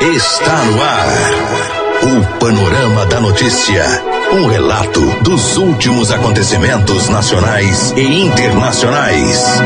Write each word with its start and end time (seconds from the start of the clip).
Está 0.00 0.62
no 0.66 0.82
ar. 0.82 1.06
O 2.02 2.38
Panorama 2.38 3.06
da 3.06 3.18
Notícia. 3.18 3.82
Um 4.30 4.46
relato 4.46 5.00
dos 5.22 5.56
últimos 5.56 6.12
acontecimentos 6.12 7.08
nacionais 7.08 7.92
e 7.96 8.02
internacionais. 8.02 9.58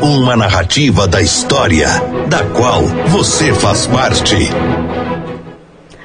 Uma 0.00 0.36
narrativa 0.36 1.08
da 1.08 1.20
história, 1.20 1.88
da 2.28 2.44
qual 2.44 2.82
você 3.08 3.52
faz 3.52 3.88
parte. 3.88 4.36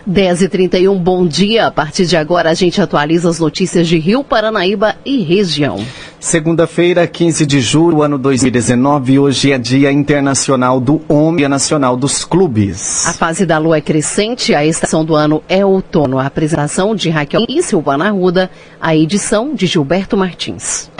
10 0.07 0.41
e 0.41 0.49
31 0.49 0.97
bom 0.97 1.27
dia. 1.27 1.67
A 1.67 1.71
partir 1.71 2.07
de 2.07 2.17
agora 2.17 2.49
a 2.49 2.53
gente 2.55 2.81
atualiza 2.81 3.29
as 3.29 3.39
notícias 3.39 3.87
de 3.87 3.99
Rio, 3.99 4.23
Paranaíba 4.23 4.95
e 5.05 5.21
região. 5.21 5.85
Segunda-feira, 6.27 7.07
15 7.07 7.45
de 7.45 7.61
julho, 7.61 8.01
ano 8.01 8.17
2019, 8.17 9.17
hoje 9.17 9.53
é 9.53 9.57
Dia 9.57 9.93
Internacional 9.93 10.77
do 10.77 11.01
Homem 11.07 11.45
e 11.45 11.47
Nacional 11.47 11.95
dos 11.95 12.25
Clubes. 12.25 13.07
A 13.07 13.13
fase 13.13 13.45
da 13.45 13.57
lua 13.57 13.77
é 13.77 13.81
crescente, 13.81 14.53
a 14.53 14.65
estação 14.65 15.05
do 15.05 15.15
ano 15.15 15.41
é 15.47 15.65
outono. 15.65 16.19
A 16.19 16.25
apresentação 16.25 16.93
de 16.93 17.09
Raquel 17.09 17.45
e 17.47 17.63
Silvana 17.63 18.07
Arruda, 18.07 18.51
a 18.81 18.93
edição 18.93 19.55
de 19.55 19.67
Gilberto 19.67 20.17
Martins. 20.17 20.91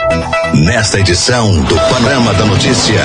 Nesta 0.64 0.98
edição 0.98 1.60
do 1.64 1.74
Panorama 1.74 2.32
da 2.32 2.46
Notícia, 2.46 3.02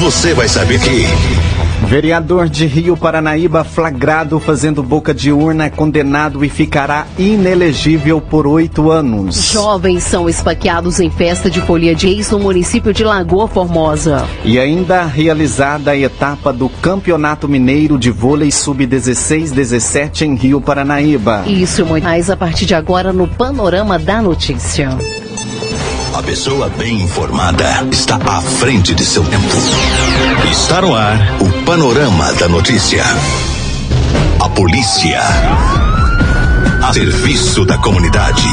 você 0.00 0.32
vai 0.32 0.48
saber 0.48 0.80
que. 0.80 1.63
Vereador 1.84 2.48
de 2.48 2.66
Rio 2.66 2.96
Paranaíba 2.96 3.62
flagrado 3.62 4.40
fazendo 4.40 4.82
boca 4.82 5.12
de 5.12 5.30
urna 5.30 5.66
é 5.66 5.70
condenado 5.70 6.44
e 6.44 6.48
ficará 6.48 7.06
inelegível 7.18 8.20
por 8.20 8.46
oito 8.46 8.90
anos. 8.90 9.36
Jovens 9.50 10.02
são 10.02 10.28
esfaqueados 10.28 10.98
em 10.98 11.10
festa 11.10 11.50
de 11.50 11.60
folia 11.60 11.94
de 11.94 12.08
ex 12.08 12.30
no 12.30 12.38
município 12.38 12.92
de 12.92 13.04
Lagoa 13.04 13.46
Formosa. 13.46 14.26
E 14.44 14.58
ainda 14.58 15.04
realizada 15.04 15.90
a 15.90 15.96
etapa 15.96 16.52
do 16.52 16.68
Campeonato 16.68 17.48
Mineiro 17.48 17.98
de 17.98 18.10
Vôlei 18.10 18.50
Sub-16-17 18.50 20.22
em 20.22 20.34
Rio 20.34 20.60
Paranaíba. 20.60 21.44
Isso 21.46 21.82
e 21.82 21.84
muito 21.84 22.04
mais 22.04 22.30
a 22.30 22.36
partir 22.36 22.66
de 22.66 22.74
agora 22.74 23.12
no 23.12 23.28
Panorama 23.28 23.98
da 23.98 24.22
Notícia. 24.22 24.88
A 26.14 26.22
pessoa 26.22 26.68
bem 26.78 27.02
informada 27.02 27.86
está 27.90 28.16
à 28.16 28.40
frente 28.40 28.94
de 28.94 29.04
seu 29.04 29.24
tempo. 29.24 30.03
Está 30.50 30.80
no 30.80 30.94
ar 30.94 31.18
o 31.40 31.64
Panorama 31.64 32.32
da 32.34 32.48
Notícia. 32.48 33.04
A 34.40 34.48
polícia. 34.48 35.20
A 36.82 36.92
serviço 36.92 37.64
da 37.64 37.78
comunidade. 37.78 38.48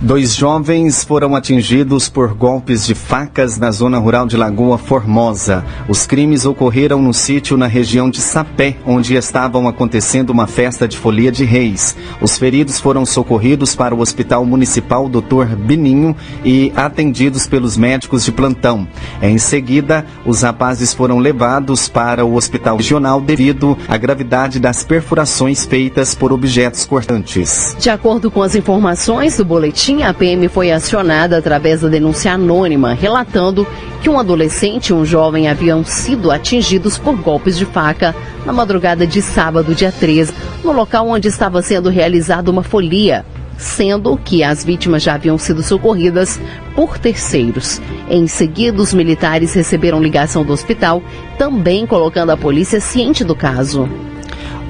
Dois 0.00 0.36
jovens 0.36 1.02
foram 1.02 1.34
atingidos 1.34 2.08
por 2.08 2.32
golpes 2.32 2.86
de 2.86 2.94
facas 2.94 3.58
na 3.58 3.72
zona 3.72 3.98
rural 3.98 4.28
de 4.28 4.36
Lagoa 4.36 4.78
Formosa. 4.78 5.64
Os 5.88 6.06
crimes 6.06 6.46
ocorreram 6.46 7.02
no 7.02 7.12
sítio 7.12 7.56
na 7.56 7.66
região 7.66 8.08
de 8.08 8.20
Sapé, 8.20 8.76
onde 8.86 9.16
estavam 9.16 9.66
acontecendo 9.66 10.30
uma 10.30 10.46
festa 10.46 10.86
de 10.86 10.96
folia 10.96 11.32
de 11.32 11.44
reis. 11.44 11.96
Os 12.20 12.38
feridos 12.38 12.78
foram 12.78 13.04
socorridos 13.04 13.74
para 13.74 13.92
o 13.92 13.98
Hospital 13.98 14.44
Municipal 14.44 15.08
Dr. 15.08 15.56
Bininho 15.58 16.14
e 16.44 16.72
atendidos 16.76 17.48
pelos 17.48 17.76
médicos 17.76 18.24
de 18.24 18.30
plantão. 18.30 18.86
Em 19.20 19.36
seguida, 19.36 20.06
os 20.24 20.42
rapazes 20.42 20.94
foram 20.94 21.18
levados 21.18 21.88
para 21.88 22.24
o 22.24 22.36
Hospital 22.36 22.76
Regional 22.76 23.20
devido 23.20 23.76
à 23.88 23.96
gravidade 23.96 24.60
das 24.60 24.84
perfurações 24.84 25.66
feitas 25.66 26.14
por 26.14 26.32
objetos 26.32 26.86
cortantes. 26.86 27.76
De 27.80 27.90
acordo 27.90 28.30
com 28.30 28.44
as 28.44 28.54
informações 28.54 29.36
do 29.36 29.44
boletim, 29.44 29.87
a 29.88 30.12
PM 30.12 30.48
foi 30.48 30.70
acionada 30.70 31.38
através 31.38 31.80
da 31.80 31.88
denúncia 31.88 32.34
anônima, 32.34 32.92
relatando 32.92 33.66
que 34.02 34.10
um 34.10 34.18
adolescente 34.18 34.88
e 34.88 34.92
um 34.92 35.02
jovem 35.02 35.48
haviam 35.48 35.82
sido 35.82 36.30
atingidos 36.30 36.98
por 36.98 37.16
golpes 37.16 37.56
de 37.56 37.64
faca 37.64 38.14
na 38.44 38.52
madrugada 38.52 39.06
de 39.06 39.22
sábado, 39.22 39.74
dia 39.74 39.90
13, 39.90 40.34
no 40.62 40.72
local 40.72 41.08
onde 41.08 41.28
estava 41.28 41.62
sendo 41.62 41.88
realizada 41.88 42.50
uma 42.50 42.62
folia, 42.62 43.24
sendo 43.56 44.14
que 44.18 44.44
as 44.44 44.62
vítimas 44.62 45.02
já 45.02 45.14
haviam 45.14 45.38
sido 45.38 45.62
socorridas 45.62 46.38
por 46.74 46.98
terceiros. 46.98 47.80
Em 48.10 48.26
seguida, 48.26 48.82
os 48.82 48.92
militares 48.92 49.54
receberam 49.54 50.02
ligação 50.02 50.44
do 50.44 50.52
hospital, 50.52 51.02
também 51.38 51.86
colocando 51.86 52.30
a 52.30 52.36
polícia 52.36 52.78
ciente 52.78 53.24
do 53.24 53.34
caso. 53.34 53.88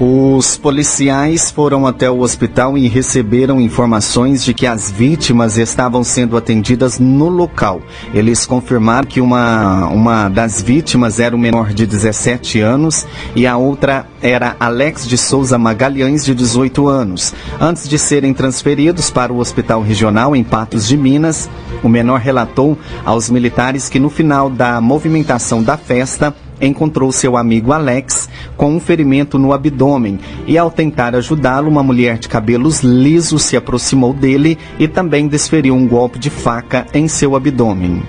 Os 0.00 0.56
policiais 0.56 1.50
foram 1.50 1.84
até 1.84 2.08
o 2.08 2.20
hospital 2.20 2.78
e 2.78 2.86
receberam 2.86 3.60
informações 3.60 4.44
de 4.44 4.54
que 4.54 4.64
as 4.64 4.92
vítimas 4.92 5.58
estavam 5.58 6.04
sendo 6.04 6.36
atendidas 6.36 7.00
no 7.00 7.28
local. 7.28 7.82
Eles 8.14 8.46
confirmaram 8.46 9.08
que 9.08 9.20
uma, 9.20 9.88
uma 9.88 10.28
das 10.28 10.62
vítimas 10.62 11.18
era 11.18 11.34
um 11.34 11.38
menor 11.38 11.74
de 11.74 11.84
17 11.84 12.60
anos 12.60 13.08
e 13.34 13.44
a 13.44 13.56
outra 13.56 14.06
era 14.22 14.54
Alex 14.60 15.04
de 15.04 15.18
Souza 15.18 15.58
Magalhães, 15.58 16.24
de 16.24 16.32
18 16.32 16.86
anos. 16.86 17.34
Antes 17.60 17.88
de 17.88 17.98
serem 17.98 18.32
transferidos 18.32 19.10
para 19.10 19.32
o 19.32 19.38
Hospital 19.38 19.82
Regional 19.82 20.36
em 20.36 20.44
Patos 20.44 20.86
de 20.86 20.96
Minas, 20.96 21.50
o 21.82 21.88
menor 21.88 22.20
relatou 22.20 22.78
aos 23.04 23.28
militares 23.28 23.88
que 23.88 23.98
no 23.98 24.10
final 24.10 24.48
da 24.48 24.80
movimentação 24.80 25.60
da 25.60 25.76
festa, 25.76 26.32
encontrou 26.60 27.12
seu 27.12 27.36
amigo 27.36 27.72
Alex 27.72 28.28
com 28.56 28.74
um 28.74 28.80
ferimento 28.80 29.38
no 29.38 29.52
abdômen 29.52 30.18
e, 30.46 30.56
ao 30.58 30.70
tentar 30.70 31.14
ajudá-lo, 31.14 31.68
uma 31.68 31.82
mulher 31.82 32.18
de 32.18 32.28
cabelos 32.28 32.80
lisos 32.80 33.42
se 33.42 33.56
aproximou 33.56 34.12
dele 34.12 34.58
e 34.78 34.88
também 34.88 35.28
desferiu 35.28 35.74
um 35.74 35.86
golpe 35.86 36.18
de 36.18 36.30
faca 36.30 36.86
em 36.92 37.08
seu 37.08 37.36
abdômen. 37.36 38.02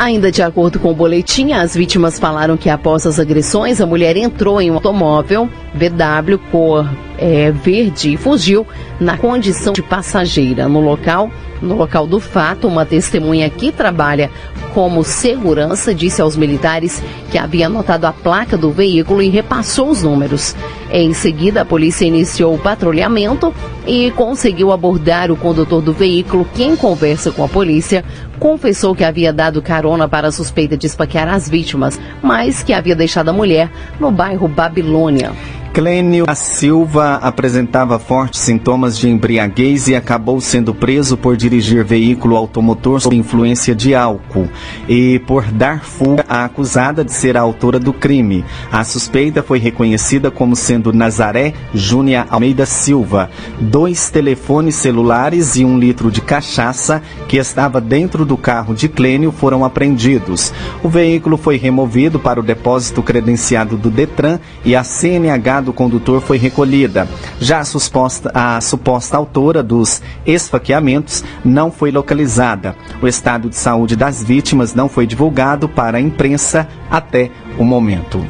Ainda 0.00 0.32
de 0.32 0.40
acordo 0.40 0.78
com 0.78 0.90
o 0.90 0.94
boletim, 0.94 1.52
as 1.52 1.74
vítimas 1.74 2.18
falaram 2.18 2.56
que 2.56 2.70
após 2.70 3.06
as 3.06 3.20
agressões, 3.20 3.82
a 3.82 3.86
mulher 3.86 4.16
entrou 4.16 4.58
em 4.58 4.70
um 4.70 4.76
automóvel 4.76 5.46
VW 5.74 6.38
cor 6.50 6.88
é, 7.18 7.50
verde 7.50 8.14
e 8.14 8.16
fugiu 8.16 8.66
na 8.98 9.18
condição 9.18 9.74
de 9.74 9.82
passageira. 9.82 10.66
No 10.66 10.80
local, 10.80 11.30
no 11.60 11.76
local 11.76 12.06
do 12.06 12.18
fato, 12.18 12.66
uma 12.66 12.86
testemunha 12.86 13.50
que 13.50 13.70
trabalha 13.70 14.30
como 14.74 15.04
segurança 15.04 15.94
disse 15.94 16.22
aos 16.22 16.36
militares 16.36 17.02
que 17.30 17.38
havia 17.38 17.66
anotado 17.66 18.06
a 18.06 18.12
placa 18.12 18.56
do 18.56 18.70
veículo 18.70 19.22
e 19.22 19.28
repassou 19.28 19.90
os 19.90 20.02
números. 20.02 20.54
Em 20.92 21.12
seguida, 21.12 21.62
a 21.62 21.64
polícia 21.64 22.04
iniciou 22.04 22.54
o 22.54 22.58
patrulhamento 22.58 23.54
e 23.86 24.10
conseguiu 24.12 24.72
abordar 24.72 25.30
o 25.30 25.36
condutor 25.36 25.80
do 25.80 25.92
veículo, 25.92 26.48
que, 26.54 26.64
em 26.64 26.76
conversa 26.76 27.30
com 27.30 27.44
a 27.44 27.48
polícia, 27.48 28.04
confessou 28.38 28.94
que 28.94 29.04
havia 29.04 29.32
dado 29.32 29.62
carona 29.62 30.08
para 30.08 30.28
a 30.28 30.32
suspeita 30.32 30.76
de 30.76 30.86
esfaquear 30.86 31.28
as 31.28 31.48
vítimas, 31.48 32.00
mas 32.22 32.62
que 32.62 32.72
havia 32.72 32.96
deixado 32.96 33.28
a 33.28 33.32
mulher 33.32 33.70
no 34.00 34.10
bairro 34.10 34.48
Babilônia. 34.48 35.32
Clênio 35.72 36.26
da 36.26 36.34
Silva 36.34 37.14
apresentava 37.22 37.96
fortes 37.96 38.40
sintomas 38.40 38.98
de 38.98 39.08
embriaguez 39.08 39.86
e 39.86 39.94
acabou 39.94 40.40
sendo 40.40 40.74
preso 40.74 41.16
por 41.16 41.36
dirigir 41.36 41.84
veículo 41.84 42.36
automotor 42.36 43.00
sob 43.00 43.14
influência 43.14 43.72
de 43.72 43.94
álcool 43.94 44.48
e 44.88 45.20
por 45.20 45.44
dar 45.44 45.84
fuga 45.84 46.24
à 46.28 46.44
acusada 46.44 47.04
de 47.04 47.12
ser 47.12 47.36
a 47.36 47.40
autora 47.40 47.78
do 47.78 47.92
crime. 47.92 48.44
A 48.72 48.82
suspeita 48.82 49.44
foi 49.44 49.60
reconhecida 49.60 50.28
como 50.28 50.56
sendo 50.56 50.92
Nazaré 50.92 51.54
Júnia 51.72 52.26
Almeida 52.28 52.66
Silva. 52.66 53.30
Dois 53.60 54.10
telefones 54.10 54.74
celulares 54.74 55.54
e 55.54 55.64
um 55.64 55.78
litro 55.78 56.10
de 56.10 56.20
cachaça 56.20 57.00
que 57.28 57.36
estava 57.36 57.80
dentro 57.80 58.24
do 58.24 58.36
carro 58.36 58.74
de 58.74 58.88
Clênio 58.88 59.30
foram 59.30 59.64
apreendidos. 59.64 60.52
O 60.82 60.88
veículo 60.88 61.36
foi 61.36 61.56
removido 61.56 62.18
para 62.18 62.40
o 62.40 62.42
depósito 62.42 63.04
credenciado 63.04 63.76
do 63.76 63.88
Detran 63.88 64.40
e 64.64 64.74
a 64.74 64.82
CNH 64.82 65.59
do 65.60 65.72
condutor 65.72 66.20
foi 66.20 66.38
recolhida. 66.38 67.08
Já 67.40 67.60
a, 67.60 67.64
suposta, 67.64 68.30
a 68.34 68.60
suposta 68.60 69.16
autora 69.16 69.62
dos 69.62 70.02
esfaqueamentos 70.26 71.24
não 71.44 71.70
foi 71.70 71.90
localizada. 71.90 72.76
O 73.02 73.08
estado 73.08 73.48
de 73.48 73.56
saúde 73.56 73.96
das 73.96 74.22
vítimas 74.22 74.74
não 74.74 74.88
foi 74.88 75.06
divulgado 75.06 75.68
para 75.68 75.98
a 75.98 76.00
imprensa 76.00 76.68
até 76.90 77.30
o 77.58 77.64
momento. 77.64 78.24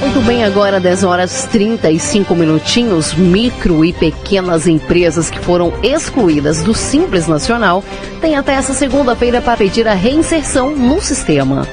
Muito 0.00 0.20
bem, 0.22 0.44
agora 0.44 0.80
10 0.80 1.04
horas 1.04 1.46
35 1.52 2.34
minutinhos. 2.34 3.12
Micro 3.12 3.84
e 3.84 3.92
pequenas 3.92 4.66
empresas 4.66 5.28
que 5.28 5.38
foram 5.38 5.72
excluídas 5.82 6.62
do 6.62 6.74
Simples 6.74 7.26
Nacional 7.26 7.84
têm 8.20 8.34
até 8.34 8.54
essa 8.54 8.72
segunda-feira 8.72 9.42
para 9.42 9.58
pedir 9.58 9.86
a 9.86 9.94
reinserção 9.94 10.74
no 10.74 11.00
sistema. 11.02 11.66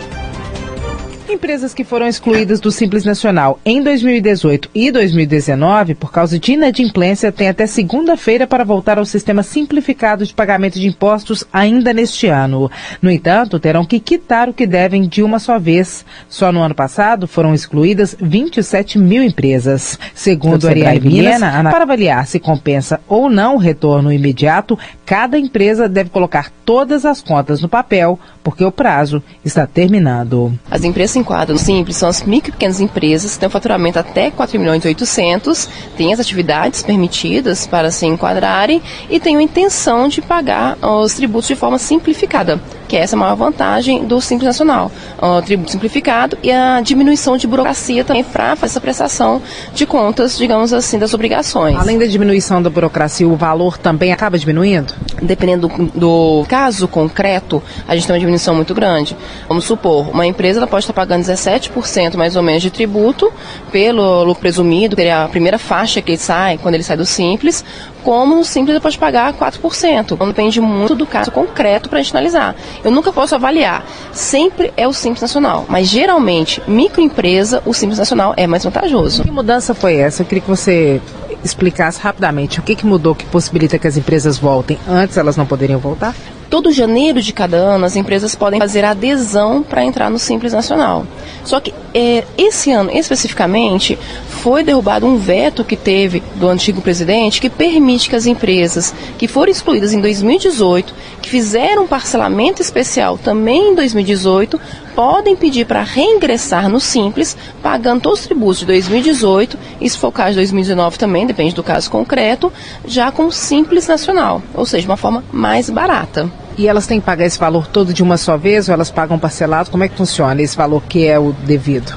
Empresas 1.29 1.73
que 1.73 1.83
foram 1.83 2.07
excluídas 2.07 2.61
do 2.61 2.71
Simples 2.71 3.03
Nacional 3.03 3.59
em 3.65 3.83
2018 3.83 4.69
e 4.73 4.89
2019 4.89 5.93
por 5.93 6.09
causa 6.09 6.39
de 6.39 6.53
inadimplência 6.53 7.33
têm 7.33 7.49
até 7.49 7.67
segunda-feira 7.67 8.47
para 8.47 8.63
voltar 8.63 8.97
ao 8.97 9.03
sistema 9.03 9.43
simplificado 9.43 10.25
de 10.25 10.33
pagamento 10.33 10.79
de 10.79 10.87
impostos 10.87 11.43
ainda 11.51 11.91
neste 11.91 12.27
ano. 12.27 12.71
No 13.01 13.11
entanto, 13.11 13.59
terão 13.59 13.83
que 13.83 13.99
quitar 13.99 14.47
o 14.47 14.53
que 14.53 14.65
devem 14.65 15.05
de 15.05 15.21
uma 15.21 15.37
só 15.37 15.59
vez. 15.59 16.05
Só 16.29 16.49
no 16.49 16.61
ano 16.61 16.73
passado 16.73 17.27
foram 17.27 17.53
excluídas 17.53 18.15
27 18.17 18.97
mil 18.97 19.21
empresas. 19.21 19.99
Segundo 20.15 20.65
Ariane 20.65 20.99
Viena, 20.99 21.61
para 21.63 21.83
avaliar 21.83 22.25
se 22.25 22.39
compensa 22.39 23.01
ou 23.05 23.29
não 23.29 23.55
o 23.55 23.59
retorno 23.59 24.13
imediato, 24.13 24.79
cada 25.05 25.37
empresa 25.37 25.89
deve 25.89 26.09
colocar 26.09 26.51
todas 26.63 27.05
as 27.05 27.21
contas 27.21 27.61
no 27.61 27.67
papel, 27.67 28.17
porque 28.43 28.63
o 28.63 28.71
prazo 28.71 29.21
está 29.43 29.67
terminando. 29.67 30.57
As 30.71 30.83
empresas 30.85 31.16
enquadram 31.17 31.55
no 31.55 31.59
Simples 31.59 31.97
são 31.97 32.09
as 32.09 32.23
micro 32.23 32.49
e 32.49 32.51
pequenas 32.51 32.79
empresas 32.79 33.33
que 33.33 33.39
têm 33.39 33.47
um 33.47 33.51
faturamento 33.51 33.99
até 33.99 34.31
4 34.31 34.59
milhões 34.59 34.83
e 34.83 34.87
800, 34.87 35.69
têm 35.97 36.13
as 36.13 36.19
atividades 36.19 36.81
permitidas 36.83 37.67
para 37.67 37.91
se 37.91 38.05
enquadrarem 38.05 38.81
e 39.09 39.19
têm 39.19 39.37
a 39.37 39.41
intenção 39.41 40.07
de 40.07 40.21
pagar 40.21 40.77
os 40.81 41.13
tributos 41.13 41.47
de 41.47 41.55
forma 41.55 41.77
simplificada, 41.77 42.61
que 42.87 42.95
é 42.95 43.01
essa 43.01 43.15
a 43.15 43.19
maior 43.19 43.35
vantagem 43.35 44.05
do 44.05 44.21
Simples 44.21 44.47
Nacional. 44.47 44.91
O 45.21 45.41
tributo 45.41 45.71
simplificado 45.71 46.37
e 46.41 46.51
a 46.51 46.79
diminuição 46.81 47.37
de 47.37 47.47
burocracia 47.47 48.03
também 48.03 48.23
para 48.23 48.57
essa 48.61 48.79
prestação 48.79 49.41
de 49.73 49.85
contas, 49.85 50.37
digamos 50.37 50.73
assim, 50.73 50.97
das 50.97 51.13
obrigações. 51.13 51.77
Além 51.77 51.97
da 51.97 52.05
diminuição 52.05 52.61
da 52.61 52.69
burocracia, 52.69 53.27
o 53.27 53.35
valor 53.35 53.77
também 53.77 54.11
acaba 54.11 54.37
diminuindo? 54.37 54.93
Dependendo 55.21 55.67
do, 55.67 55.85
do 55.85 56.45
caso 56.47 56.87
concreto, 56.87 57.61
a 57.87 57.95
gente 57.95 58.07
tem 58.07 58.13
uma 58.13 58.19
diminuição 58.19 58.55
muito 58.55 58.73
grande. 58.73 59.17
Vamos 59.47 59.65
supor, 59.65 60.09
uma 60.09 60.25
empresa 60.25 60.59
ela 60.59 60.67
pode 60.67 60.83
estar 60.83 60.93
pagando 60.93 61.23
17% 61.23 62.15
mais 62.15 62.35
ou 62.35 62.43
menos 62.43 62.61
de 62.61 62.69
tributo 62.69 63.31
pelo 63.71 64.23
lucro 64.23 64.41
presumido, 64.41 64.95
que 64.95 65.01
é 65.01 65.13
a 65.13 65.27
primeira 65.27 65.57
faixa 65.57 66.01
que 66.01 66.11
ele 66.11 66.17
sai, 66.17 66.57
quando 66.57 66.75
ele 66.75 66.83
sai 66.83 66.97
do 66.97 67.05
Simples, 67.05 67.63
como 68.03 68.35
no 68.35 68.45
Simples 68.45 68.75
ele 68.75 68.79
pode 68.79 68.97
pagar 68.97 69.33
4%. 69.33 70.13
Então 70.13 70.27
depende 70.27 70.61
muito 70.61 70.95
do 70.95 71.05
caso 71.05 71.31
concreto 71.31 71.89
para 71.89 71.99
a 71.99 72.01
gente 72.01 72.15
analisar. 72.15 72.55
Eu 72.83 72.91
nunca 72.91 73.11
posso 73.11 73.35
avaliar. 73.35 73.85
Sempre 74.11 74.73
é 74.77 74.87
o 74.87 74.93
Simples 74.93 75.21
Nacional, 75.21 75.65
mas 75.67 75.87
geralmente, 75.87 76.61
microempresa, 76.67 77.61
o 77.65 77.73
Simples 77.73 77.99
Nacional 77.99 78.33
é 78.37 78.47
mais 78.47 78.63
vantajoso. 78.63 79.23
Que 79.23 79.31
mudança 79.31 79.73
foi 79.73 79.95
essa? 79.95 80.21
Eu 80.21 80.25
queria 80.25 80.41
que 80.41 80.49
você 80.49 81.01
explicasse 81.43 81.99
rapidamente 82.01 82.59
o 82.59 82.63
que, 82.63 82.75
que 82.75 82.85
mudou 82.85 83.15
que 83.15 83.25
possibilita 83.25 83.77
que 83.77 83.87
as 83.87 83.97
empresas 83.97 84.37
voltem. 84.37 84.77
Antes 84.87 85.17
elas 85.17 85.37
não 85.37 85.45
poderiam 85.45 85.79
voltar? 85.79 86.15
Todo 86.49 86.71
janeiro 86.71 87.21
de 87.21 87.33
cada 87.33 87.57
ano, 87.57 87.85
as 87.85 87.97
empresas 87.97 88.33
podem 88.33 88.59
fazer 88.59 88.85
adesão 88.85 89.61
para 89.61 89.83
entrar 89.83 90.09
no 90.09 90.17
Simples 90.17 90.53
Nacional. 90.53 91.05
Só 91.43 91.59
que 91.59 91.73
é, 91.93 92.23
esse 92.37 92.71
ano, 92.71 92.89
especificamente, 92.91 93.99
foi 94.29 94.63
derrubado 94.63 95.05
um 95.05 95.17
veto 95.17 95.63
que 95.63 95.75
teve 95.75 96.23
do 96.35 96.47
antigo 96.47 96.81
presidente 96.81 97.41
que 97.41 97.49
permite 97.49 98.09
que 98.09 98.15
as 98.15 98.25
empresas 98.25 98.93
que 99.17 99.27
foram 99.27 99.51
excluídas 99.51 99.91
em 99.91 99.99
2018, 99.99 100.93
que 101.21 101.29
fizeram 101.29 101.83
um 101.83 101.87
parcelamento 101.87 102.61
especial 102.61 103.17
também 103.17 103.71
em 103.71 103.75
2018, 103.75 104.59
podem 104.95 105.35
pedir 105.35 105.65
para 105.65 105.83
reingressar 105.83 106.69
no 106.69 106.79
Simples, 106.79 107.35
pagando 107.61 108.01
todos 108.01 108.21
os 108.21 108.25
tributos 108.25 108.59
de 108.59 108.65
2018, 108.67 109.57
e 109.81 109.89
se 109.89 109.97
for 109.97 110.07
o 110.07 110.11
caso 110.11 110.31
de 110.31 110.37
2019 110.37 110.97
também, 110.97 111.27
depende 111.27 111.53
do 111.53 111.61
caso 111.61 111.91
concreto, 111.91 112.51
já 112.85 113.11
com 113.11 113.29
Simples 113.29 113.85
Nacional, 113.85 114.41
ou 114.53 114.65
seja, 114.65 114.87
uma 114.87 114.97
forma 114.97 115.23
mais 115.31 115.69
barata. 115.69 116.31
E 116.57 116.67
elas 116.67 116.87
têm 116.87 116.99
que 116.99 117.05
pagar 117.05 117.25
esse 117.25 117.37
valor 117.37 117.67
todo 117.67 117.93
de 117.93 118.01
uma 118.01 118.17
só 118.17 118.35
vez 118.35 118.67
ou 118.67 118.73
elas 118.73 118.89
pagam 118.89 119.19
parcelado? 119.19 119.69
Como 119.69 119.83
é 119.83 119.87
que 119.87 119.95
funciona 119.95 120.41
esse 120.41 120.57
valor 120.57 120.81
que 120.83 121.05
é 121.05 121.19
o 121.19 121.31
devido? 121.31 121.95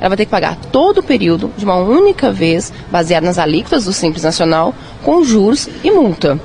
Ela 0.00 0.08
vai 0.08 0.16
ter 0.16 0.24
que 0.24 0.30
pagar 0.30 0.56
todo 0.56 0.98
o 0.98 1.02
período 1.02 1.52
de 1.58 1.64
uma 1.64 1.76
única 1.76 2.32
vez, 2.32 2.72
baseado 2.90 3.24
nas 3.24 3.38
alíquotas 3.38 3.84
do 3.84 3.92
Simples 3.92 4.22
Nacional, 4.22 4.74
com 5.02 5.22
juros 5.22 5.68
e 5.84 5.90
multa. 5.90 6.40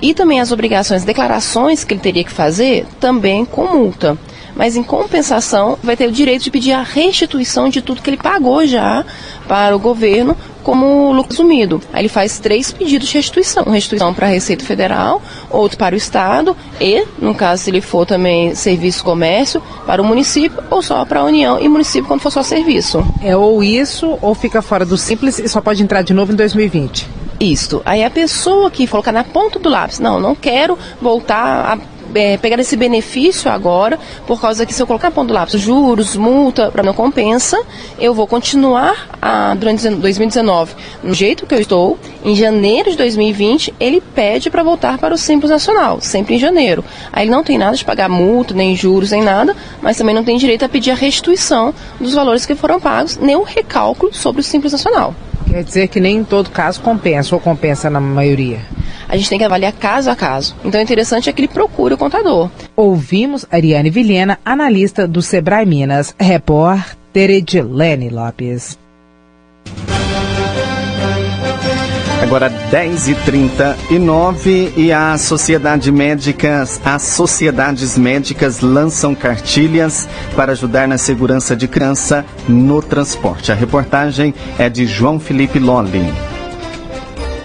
E 0.00 0.14
também 0.14 0.40
as 0.40 0.52
obrigações, 0.52 1.02
declarações 1.02 1.82
que 1.82 1.94
ele 1.94 2.00
teria 2.00 2.22
que 2.22 2.32
fazer, 2.32 2.86
também 3.00 3.44
com 3.44 3.66
multa 3.66 4.16
mas 4.54 4.76
em 4.76 4.82
compensação 4.82 5.78
vai 5.82 5.96
ter 5.96 6.06
o 6.06 6.12
direito 6.12 6.44
de 6.44 6.50
pedir 6.50 6.72
a 6.72 6.82
restituição 6.82 7.68
de 7.68 7.80
tudo 7.80 8.02
que 8.02 8.10
ele 8.10 8.16
pagou 8.16 8.66
já 8.66 9.04
para 9.48 9.74
o 9.74 9.78
governo 9.78 10.36
como 10.62 11.12
lucro 11.12 11.32
assumido. 11.32 11.80
Aí 11.92 12.02
ele 12.02 12.08
faz 12.08 12.38
três 12.38 12.72
pedidos 12.72 13.08
de 13.08 13.14
restituição. 13.14 13.64
Restituição 13.64 14.14
para 14.14 14.26
a 14.26 14.30
Receita 14.30 14.64
Federal, 14.64 15.22
outro 15.50 15.78
para 15.78 15.94
o 15.94 15.98
Estado 15.98 16.56
e, 16.80 17.04
no 17.18 17.34
caso, 17.34 17.64
se 17.64 17.70
ele 17.70 17.80
for 17.80 18.06
também 18.06 18.54
serviço 18.54 19.04
comércio, 19.04 19.62
para 19.86 20.02
o 20.02 20.04
município 20.04 20.62
ou 20.70 20.82
só 20.82 21.04
para 21.04 21.20
a 21.20 21.24
União 21.24 21.58
e 21.60 21.68
município 21.68 22.06
quando 22.06 22.20
for 22.20 22.30
só 22.30 22.42
serviço. 22.42 23.04
É 23.22 23.36
ou 23.36 23.62
isso 23.62 24.18
ou 24.20 24.34
fica 24.34 24.62
fora 24.62 24.84
do 24.84 24.96
Simples 24.96 25.38
e 25.38 25.48
só 25.48 25.60
pode 25.60 25.82
entrar 25.82 26.02
de 26.02 26.12
novo 26.12 26.32
em 26.32 26.36
2020. 26.36 27.08
Isto. 27.40 27.80
Aí 27.86 28.04
a 28.04 28.10
pessoa 28.10 28.70
que 28.70 28.86
colocar 28.86 29.12
na 29.12 29.24
ponta 29.24 29.58
do 29.58 29.68
lápis, 29.68 29.98
não, 29.98 30.20
não 30.20 30.34
quero 30.34 30.78
voltar 31.00 31.72
a 31.72 31.99
é, 32.14 32.36
pegar 32.36 32.58
esse 32.60 32.76
benefício 32.76 33.50
agora, 33.50 33.98
por 34.26 34.40
causa 34.40 34.64
que 34.66 34.74
se 34.74 34.82
eu 34.82 34.86
colocar 34.86 35.10
ponto 35.10 35.32
lápis 35.32 35.60
juros, 35.60 36.16
multa, 36.16 36.70
para 36.70 36.82
não 36.82 36.92
compensa, 36.92 37.60
eu 37.98 38.14
vou 38.14 38.26
continuar 38.26 39.08
a, 39.20 39.54
durante 39.54 39.88
2019 39.88 40.74
no 41.02 41.14
jeito 41.14 41.46
que 41.46 41.54
eu 41.54 41.60
estou. 41.60 41.98
Em 42.24 42.34
janeiro 42.34 42.90
de 42.90 42.96
2020, 42.96 43.74
ele 43.80 44.00
pede 44.00 44.50
para 44.50 44.62
voltar 44.62 44.98
para 44.98 45.14
o 45.14 45.18
Simples 45.18 45.50
Nacional, 45.50 46.00
sempre 46.00 46.34
em 46.34 46.38
janeiro. 46.38 46.84
Aí 47.12 47.24
ele 47.24 47.30
não 47.30 47.42
tem 47.42 47.58
nada 47.58 47.76
de 47.76 47.84
pagar 47.84 48.08
multa, 48.08 48.54
nem 48.54 48.76
juros, 48.76 49.10
nem 49.10 49.22
nada, 49.22 49.56
mas 49.80 49.96
também 49.96 50.14
não 50.14 50.24
tem 50.24 50.36
direito 50.36 50.64
a 50.64 50.68
pedir 50.68 50.90
a 50.90 50.94
restituição 50.94 51.74
dos 51.98 52.14
valores 52.14 52.44
que 52.44 52.54
foram 52.54 52.80
pagos, 52.80 53.16
nem 53.16 53.36
o 53.36 53.42
recálculo 53.42 54.12
sobre 54.14 54.40
o 54.40 54.44
Simples 54.44 54.72
Nacional. 54.72 55.14
Quer 55.50 55.64
dizer 55.64 55.88
que 55.88 56.00
nem 56.00 56.18
em 56.18 56.24
todo 56.24 56.50
caso 56.50 56.80
compensa, 56.80 57.34
ou 57.34 57.40
compensa 57.40 57.90
na 57.90 58.00
maioria? 58.00 58.60
a 59.10 59.16
gente 59.16 59.28
tem 59.28 59.38
que 59.38 59.44
avaliar 59.44 59.72
caso 59.72 60.08
a 60.08 60.14
caso. 60.14 60.54
Então 60.64 60.78
é 60.78 60.84
interessante 60.84 61.28
é 61.28 61.32
que 61.32 61.40
ele 61.40 61.48
procure 61.48 61.94
o 61.94 61.98
contador. 61.98 62.48
Ouvimos 62.76 63.44
Ariane 63.50 63.90
Vilhena, 63.90 64.38
analista 64.44 65.06
do 65.06 65.20
Sebrae 65.20 65.66
Minas, 65.66 66.14
repórter 66.18 67.30
Edilene 67.30 68.08
Lopes. 68.08 68.78
Agora 72.22 72.50
10h39 72.70 74.72
e 74.76 74.92
a 74.92 75.16
Sociedade 75.16 75.90
Médicas, 75.90 76.78
as 76.84 77.02
sociedades 77.02 77.98
médicas 77.98 78.60
lançam 78.60 79.14
cartilhas 79.14 80.06
para 80.36 80.52
ajudar 80.52 80.86
na 80.86 80.98
segurança 80.98 81.56
de 81.56 81.66
criança 81.66 82.26
no 82.46 82.82
transporte. 82.82 83.50
A 83.50 83.54
reportagem 83.54 84.34
é 84.58 84.68
de 84.68 84.84
João 84.86 85.18
Felipe 85.18 85.58
Lolli. 85.58 86.29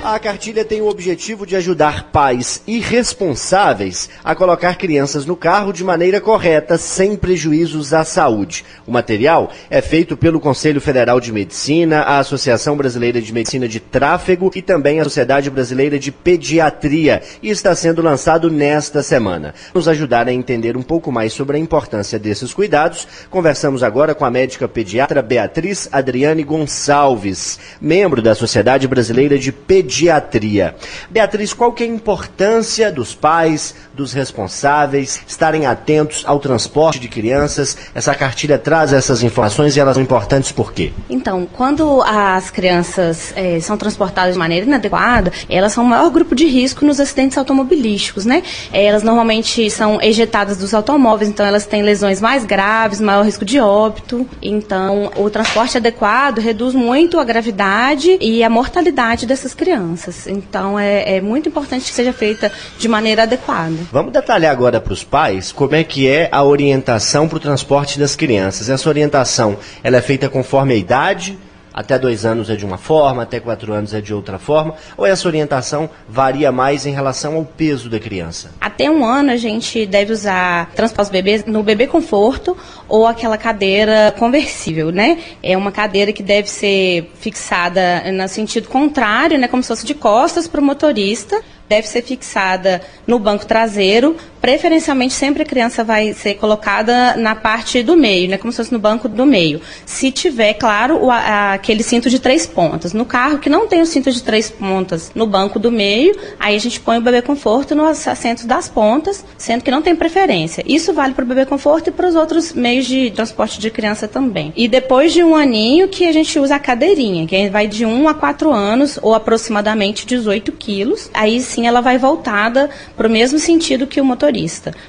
A 0.07 0.19
cartilha 0.19 0.63
tem 0.63 0.83
o 0.83 0.87
objetivo 0.87 1.47
de 1.47 1.55
ajudar 1.55 2.11
pais 2.11 2.61
irresponsáveis 2.67 4.07
a 4.23 4.35
colocar 4.35 4.77
crianças 4.77 5.25
no 5.25 5.35
carro 5.35 5.73
de 5.73 5.83
maneira 5.83 6.21
correta, 6.21 6.77
sem 6.77 7.15
prejuízos 7.15 7.91
à 7.91 8.03
saúde. 8.03 8.63
O 8.85 8.91
material 8.91 9.51
é 9.67 9.81
feito 9.81 10.15
pelo 10.15 10.39
Conselho 10.39 10.79
Federal 10.79 11.19
de 11.19 11.31
Medicina, 11.31 12.01
a 12.01 12.19
Associação 12.19 12.77
Brasileira 12.77 13.19
de 13.19 13.33
Medicina 13.33 13.67
de 13.67 13.79
Tráfego 13.79 14.51
e 14.53 14.61
também 14.61 14.99
a 14.99 15.05
Sociedade 15.05 15.49
Brasileira 15.49 15.97
de 15.97 16.11
Pediatria 16.11 17.23
e 17.41 17.49
está 17.49 17.73
sendo 17.73 18.03
lançado 18.03 18.51
nesta 18.51 19.01
semana. 19.01 19.55
Nos 19.73 19.87
ajudar 19.87 20.27
a 20.27 20.33
entender 20.33 20.77
um 20.77 20.83
pouco 20.83 21.11
mais 21.11 21.33
sobre 21.33 21.57
a 21.57 21.59
importância 21.59 22.19
desses 22.19 22.53
cuidados, 22.53 23.07
conversamos 23.31 23.81
agora 23.81 24.13
com 24.13 24.23
a 24.23 24.29
médica 24.29 24.67
pediatra 24.67 25.23
Beatriz 25.23 25.89
Adriane 25.91 26.43
Gonçalves, 26.43 27.57
membro 27.81 28.21
da 28.21 28.35
Sociedade 28.35 28.87
Brasileira 28.87 29.39
de 29.39 29.51
Pediatria 29.51 29.94
pediatria. 29.95 30.75
Beatriz, 31.09 31.53
qual 31.53 31.71
que 31.71 31.83
é 31.83 31.87
a 31.87 31.89
importância 31.89 32.91
dos 32.91 33.15
pais, 33.15 33.73
dos 33.93 34.11
responsáveis 34.11 35.21
estarem 35.25 35.65
atentos 35.65 36.23
ao 36.25 36.39
transporte 36.39 36.99
de 36.99 37.07
crianças? 37.07 37.77
Essa 37.93 38.13
cartilha 38.13 38.57
traz 38.57 38.91
essas 38.91 39.23
informações 39.23 39.77
e 39.77 39.79
elas 39.79 39.93
são 39.93 40.03
importantes 40.03 40.51
por 40.51 40.73
quê? 40.73 40.91
Então, 41.09 41.47
quando 41.51 42.01
as 42.01 42.49
crianças 42.49 43.33
é, 43.35 43.59
são 43.61 43.77
transportadas 43.77 44.33
de 44.33 44.39
maneira 44.39 44.65
inadequada, 44.65 45.31
elas 45.49 45.71
são 45.71 45.83
o 45.83 45.87
maior 45.87 46.09
grupo 46.09 46.35
de 46.35 46.45
risco 46.45 46.85
nos 46.85 46.99
acidentes 46.99 47.37
automobilísticos, 47.37 48.25
né? 48.25 48.43
É, 48.73 48.85
elas 48.85 49.03
normalmente 49.03 49.69
são 49.69 50.01
ejetadas 50.01 50.57
dos 50.57 50.73
automóveis, 50.73 51.29
então 51.29 51.45
elas 51.45 51.65
têm 51.65 51.81
lesões 51.81 52.19
mais 52.19 52.43
graves, 52.43 52.99
maior 52.99 53.23
risco 53.23 53.45
de 53.45 53.59
óbito. 53.59 54.27
Então, 54.41 55.11
o 55.15 55.29
transporte 55.29 55.77
adequado 55.77 56.39
reduz 56.39 56.73
muito 56.73 57.17
a 57.17 57.23
gravidade 57.23 58.17
e 58.19 58.43
a 58.43 58.49
mortalidade 58.49 59.25
dessas 59.25 59.53
crianças 59.53 59.84
crianças. 59.85 60.27
Então 60.27 60.79
é, 60.79 61.17
é 61.17 61.21
muito 61.21 61.47
importante 61.47 61.85
que 61.85 61.93
seja 61.93 62.11
feita 62.11 62.51
de 62.77 62.87
maneira 62.87 63.23
adequada. 63.23 63.75
Vamos 63.91 64.11
detalhar 64.11 64.51
agora 64.51 64.81
para 64.81 64.93
os 64.93 65.03
pais 65.03 65.51
como 65.51 65.75
é 65.75 65.83
que 65.83 66.07
é 66.07 66.27
a 66.31 66.43
orientação 66.43 67.27
para 67.27 67.37
o 67.37 67.39
transporte 67.39 67.99
das 67.99 68.15
crianças. 68.15 68.69
Essa 68.69 68.89
orientação 68.89 69.57
ela 69.83 69.97
é 69.97 70.01
feita 70.01 70.27
conforme 70.27 70.73
a 70.73 70.77
idade, 70.77 71.37
até 71.75 71.99
dois 71.99 72.25
anos 72.25 72.49
é 72.49 72.55
de 72.55 72.65
uma 72.65 72.77
forma, 72.77 73.23
até 73.23 73.37
quatro 73.37 73.73
anos 73.73 73.93
é 73.93 73.99
de 73.99 74.13
outra 74.13 74.39
forma? 74.39 74.75
Ou 74.95 75.05
essa 75.05 75.27
orientação 75.27 75.89
varia 76.07 76.49
mais 76.49 76.85
em 76.85 76.93
relação 76.93 77.35
ao 77.35 77.43
peso 77.43 77.89
da 77.89 77.99
criança? 77.99 78.51
Até 78.61 78.89
um 78.89 79.03
ano 79.03 79.31
a 79.31 79.35
gente 79.35 79.85
deve 79.85 80.13
usar 80.13 80.71
transporte 80.71 81.11
bebê 81.11 81.43
no 81.45 81.61
bebê 81.61 81.85
conforto 81.85 82.55
ou 82.87 83.05
aquela 83.05 83.37
cadeira 83.37 84.15
conversível, 84.17 84.89
né? 84.89 85.19
É 85.43 85.57
uma 85.57 85.71
cadeira 85.71 86.13
que 86.13 86.23
deve 86.23 86.49
ser 86.49 87.11
fixada 87.19 88.09
no 88.09 88.25
sentido 88.29 88.69
contrário, 88.69 89.37
né? 89.37 89.49
Como 89.49 89.61
se 89.61 89.67
fosse 89.67 89.85
de 89.85 89.93
costas 89.93 90.47
para 90.47 90.61
o 90.61 90.63
motorista 90.63 91.41
deve 91.67 91.87
ser 91.87 92.03
fixada 92.03 92.81
no 93.07 93.17
banco 93.19 93.45
traseiro 93.45 94.15
preferencialmente 94.45 95.15
sempre 95.15 95.41
a 95.41 95.45
criança 95.45 95.83
vai 95.83 96.13
ser 96.13 96.35
colocada 96.35 97.17
na 97.17 97.33
parte 97.33 97.81
do 97.81 97.97
meio, 97.97 98.29
né, 98.29 98.37
como 98.37 98.51
se 98.51 98.57
fosse 98.57 98.71
no 98.71 98.77
banco 98.77 99.09
do 99.09 99.25
meio. 99.25 99.59
Se 99.87 100.11
tiver, 100.11 100.53
claro, 100.53 101.03
o, 101.03 101.09
a, 101.09 101.53
aquele 101.53 101.81
cinto 101.81 102.11
de 102.11 102.19
três 102.19 102.45
pontas. 102.45 102.93
No 102.93 103.05
carro 103.05 103.39
que 103.39 103.49
não 103.49 103.67
tem 103.67 103.81
o 103.81 103.87
cinto 103.87 104.11
de 104.11 104.21
três 104.21 104.51
pontas 104.51 105.11
no 105.15 105.25
banco 105.25 105.57
do 105.57 105.71
meio, 105.71 106.15
aí 106.39 106.55
a 106.55 106.59
gente 106.59 106.79
põe 106.79 106.99
o 106.99 107.01
bebê 107.01 107.23
conforto 107.23 107.73
nos 107.73 108.07
assentos 108.07 108.45
das 108.45 108.69
pontas, 108.69 109.25
sendo 109.35 109.63
que 109.63 109.71
não 109.71 109.81
tem 109.81 109.95
preferência. 109.95 110.63
Isso 110.67 110.93
vale 110.93 111.15
para 111.15 111.25
o 111.25 111.27
bebê 111.27 111.47
conforto 111.47 111.87
e 111.87 111.91
para 111.91 112.07
os 112.07 112.13
outros 112.13 112.53
meios 112.53 112.85
de 112.85 113.09
transporte 113.09 113.59
de 113.59 113.71
criança 113.71 114.07
também. 114.07 114.53
E 114.55 114.67
depois 114.67 115.11
de 115.11 115.23
um 115.23 115.33
aninho 115.33 115.87
que 115.87 116.05
a 116.05 116.11
gente 116.11 116.37
usa 116.37 116.57
a 116.57 116.59
cadeirinha, 116.59 117.25
que 117.25 117.49
vai 117.49 117.67
de 117.67 117.83
1 117.83 118.07
a 118.07 118.13
4 118.13 118.51
anos 118.51 118.99
ou 119.01 119.15
aproximadamente 119.15 120.05
18 120.05 120.51
quilos. 120.51 121.09
Aí 121.15 121.41
sim 121.41 121.65
ela 121.65 121.81
vai 121.81 121.97
voltada 121.97 122.69
para 122.95 123.07
o 123.07 123.09
mesmo 123.09 123.39
sentido 123.39 123.87
que 123.87 123.99
o 123.99 124.05
motorista, 124.05 124.34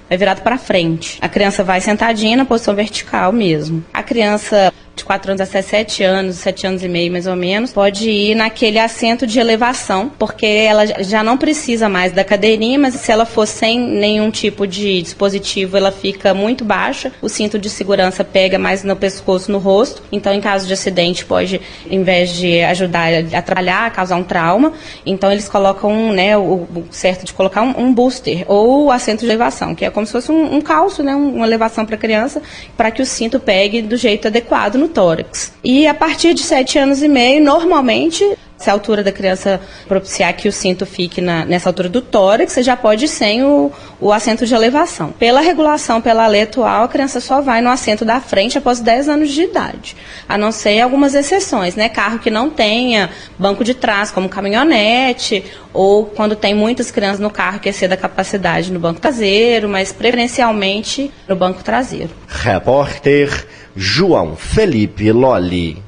vai 0.08 0.16
virado 0.16 0.42
para 0.42 0.58
frente. 0.58 1.18
A 1.20 1.28
criança 1.28 1.62
vai 1.62 1.80
sentadinha 1.80 2.36
na 2.36 2.44
posição 2.44 2.74
vertical 2.74 3.32
mesmo. 3.32 3.84
A 3.92 4.02
criança 4.02 4.72
de 4.96 5.04
4 5.04 5.32
anos 5.32 5.40
até 5.42 5.60
7 5.60 6.02
anos, 6.02 6.36
7 6.36 6.66
anos 6.66 6.82
e 6.82 6.88
meio 6.88 7.12
mais 7.12 7.26
ou 7.26 7.36
menos, 7.36 7.70
pode 7.72 8.08
ir 8.08 8.34
naquele 8.34 8.78
assento 8.78 9.26
de 9.26 9.38
elevação, 9.38 10.10
porque 10.18 10.46
ela 10.46 10.86
já 11.04 11.22
não 11.22 11.36
precisa 11.36 11.88
mais 11.88 12.12
da 12.12 12.24
cadeirinha, 12.24 12.78
mas 12.78 12.94
se 12.94 13.12
ela 13.12 13.26
for 13.26 13.46
sem 13.46 13.78
nenhum 13.78 14.30
tipo 14.30 14.66
de 14.66 15.02
dispositivo, 15.02 15.76
ela 15.76 15.92
fica 15.92 16.32
muito 16.32 16.64
baixa, 16.64 17.12
o 17.20 17.28
cinto 17.28 17.58
de 17.58 17.68
segurança 17.68 18.24
pega 18.24 18.58
mais 18.58 18.82
no 18.82 18.96
pescoço, 18.96 19.52
no 19.52 19.58
rosto, 19.58 20.02
então 20.10 20.32
em 20.32 20.40
caso 20.40 20.66
de 20.66 20.72
acidente 20.72 21.26
pode, 21.26 21.60
em 21.90 22.02
vez 22.02 22.30
de 22.30 22.62
ajudar 22.62 23.08
a 23.12 23.38
atrapalhar, 23.38 23.92
causar 23.92 24.16
um 24.16 24.24
trauma, 24.24 24.72
então 25.04 25.30
eles 25.30 25.46
colocam, 25.46 26.10
né, 26.12 26.38
o, 26.38 26.66
certo 26.90 27.26
de 27.26 27.34
colocar 27.34 27.60
um, 27.62 27.78
um, 27.78 27.92
booster, 27.92 28.44
ou 28.48 28.90
assento 28.90 29.20
de 29.20 29.26
elevação, 29.26 29.74
que 29.74 29.84
é 29.84 29.90
como 29.90 30.06
se 30.06 30.12
fosse 30.12 30.32
um, 30.32 30.56
um 30.56 30.60
calço, 30.62 31.02
né, 31.02 31.14
uma 31.14 31.46
elevação 31.46 31.84
para 31.84 31.96
a 31.96 31.98
criança, 31.98 32.40
para 32.76 32.90
que 32.90 33.02
o 33.02 33.06
cinto 33.06 33.38
pegue 33.38 33.82
do 33.82 33.96
jeito 33.96 34.28
adequado 34.28 34.76
no 34.76 34.86
no 34.87 34.88
tórax. 34.88 35.52
E 35.62 35.87
a 35.87 35.95
partir 35.95 36.33
de 36.33 36.43
7 36.43 36.78
anos 36.78 37.02
e 37.02 37.09
meio, 37.09 37.43
normalmente, 37.43 38.25
se 38.57 38.71
a 38.71 38.73
altura 38.73 39.02
da 39.02 39.12
criança 39.12 39.61
propiciar 39.87 40.35
que 40.35 40.49
o 40.49 40.52
cinto 40.52 40.87
fique 40.87 41.21
na, 41.21 41.45
nessa 41.45 41.69
altura 41.69 41.88
do 41.88 42.00
tórax, 42.00 42.52
você 42.52 42.62
já 42.62 42.76
pode 42.76 43.05
ir 43.05 43.09
sem 43.09 43.45
o, 43.45 43.71
o 44.00 44.12
assento 44.12 44.47
de 44.47 44.55
elevação. 44.55 45.12
Pela 45.12 45.40
regulação, 45.40 46.00
pela 46.00 46.26
lei 46.26 46.43
atual, 46.43 46.85
a 46.85 46.88
criança 46.88 47.21
só 47.21 47.40
vai 47.40 47.61
no 47.61 47.69
assento 47.69 48.05
da 48.05 48.21
frente 48.21 48.57
após 48.57 48.81
10 48.81 49.09
anos 49.09 49.31
de 49.31 49.43
idade. 49.43 49.97
A 50.28 50.38
não 50.38 50.50
ser 50.50 50.81
algumas 50.81 51.14
exceções, 51.14 51.75
né? 51.75 51.88
Carro 51.88 52.19
que 52.19 52.31
não 52.31 52.49
tenha 52.49 53.11
banco 53.38 53.62
de 53.62 53.75
trás, 53.75 54.11
como 54.11 54.28
caminhonete, 54.28 55.45
ou 55.73 56.07
quando 56.07 56.35
tem 56.35 56.55
muitas 56.55 56.90
crianças 56.90 57.21
no 57.21 57.31
carro 57.31 57.61
que 57.61 57.69
exceda 57.69 57.95
a 57.95 57.99
capacidade 57.99 58.73
no 58.73 58.81
banco 58.81 59.00
traseiro, 59.00 59.69
mas 59.69 59.93
preferencialmente 59.93 61.11
no 61.28 61.37
banco 61.37 61.62
traseiro. 61.62 62.11
Repórter 62.26 63.47
João 63.76 64.35
Felipe 64.37 65.12
Loli. 65.12 65.83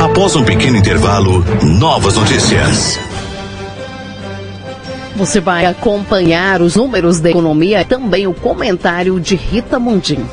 Após 0.00 0.36
um 0.36 0.44
pequeno 0.44 0.76
intervalo, 0.76 1.44
novas 1.64 2.14
notícias. 2.14 2.96
Você 5.16 5.40
vai 5.40 5.66
acompanhar 5.66 6.62
os 6.62 6.76
números 6.76 7.18
da 7.18 7.30
economia 7.30 7.80
e 7.80 7.84
também 7.86 8.28
o 8.28 8.32
comentário 8.32 9.18
de 9.18 9.34
Rita 9.34 9.80
Mundim. 9.80 10.24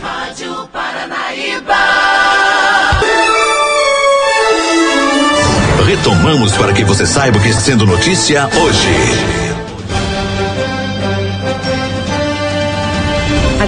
Rádio 0.00 0.66
Paranaíba. 0.72 1.76
Retomamos 5.86 6.56
para 6.56 6.72
que 6.72 6.84
você 6.84 7.04
saiba 7.04 7.36
o 7.36 7.42
que 7.42 7.50
está 7.50 7.60
sendo 7.60 7.86
notícia 7.86 8.48
hoje. 8.62 9.43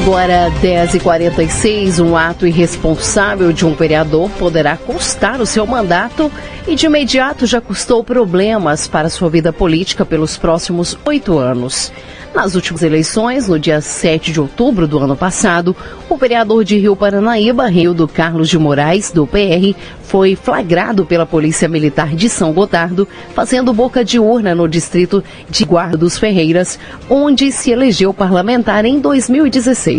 Agora, 0.07 0.53
10h46, 0.63 1.99
um 1.99 2.17
ato 2.17 2.47
irresponsável 2.47 3.53
de 3.53 3.67
um 3.67 3.75
vereador 3.75 4.31
poderá 4.39 4.77
custar 4.77 5.41
o 5.41 5.47
seu 5.47 5.67
mandato 5.67 6.31
e 6.65 6.77
de 6.77 6.87
imediato 6.87 7.45
já 7.45 7.61
custou 7.61 8.05
problemas 8.05 8.87
para 8.87 9.11
sua 9.11 9.29
vida 9.29 9.53
política 9.53 10.07
pelos 10.07 10.37
próximos 10.37 10.97
oito 11.05 11.37
anos. 11.37 11.93
Nas 12.37 12.55
últimas 12.55 12.83
eleições, 12.83 13.49
no 13.49 13.59
dia 13.59 13.81
7 13.81 14.31
de 14.31 14.39
outubro 14.39 14.87
do 14.87 14.99
ano 14.99 15.17
passado, 15.17 15.75
o 16.07 16.19
vereador 16.19 16.65
de 16.65 16.77
Rio 16.77 16.95
Paranaíba, 16.95 17.67
Rildo 17.67 18.07
Carlos 18.07 18.51
de 18.51 18.59
Moraes, 18.59 19.11
do 19.11 19.27
PR, 19.27 19.75
foi 20.03 20.37
flagrado 20.37 21.07
pela 21.07 21.25
Polícia 21.25 21.67
Militar 21.67 22.15
de 22.15 22.29
São 22.29 22.53
Gotardo, 22.53 23.09
fazendo 23.35 23.73
boca 23.73 24.05
de 24.05 24.19
urna 24.19 24.55
no 24.55 24.69
distrito 24.69 25.25
de 25.49 25.65
Guarda 25.65 25.97
dos 25.97 26.19
Ferreiras, 26.19 26.79
onde 27.09 27.51
se 27.51 27.71
elegeu 27.71 28.13
parlamentar 28.13 28.85
em 28.85 29.01
2016. 29.01 29.96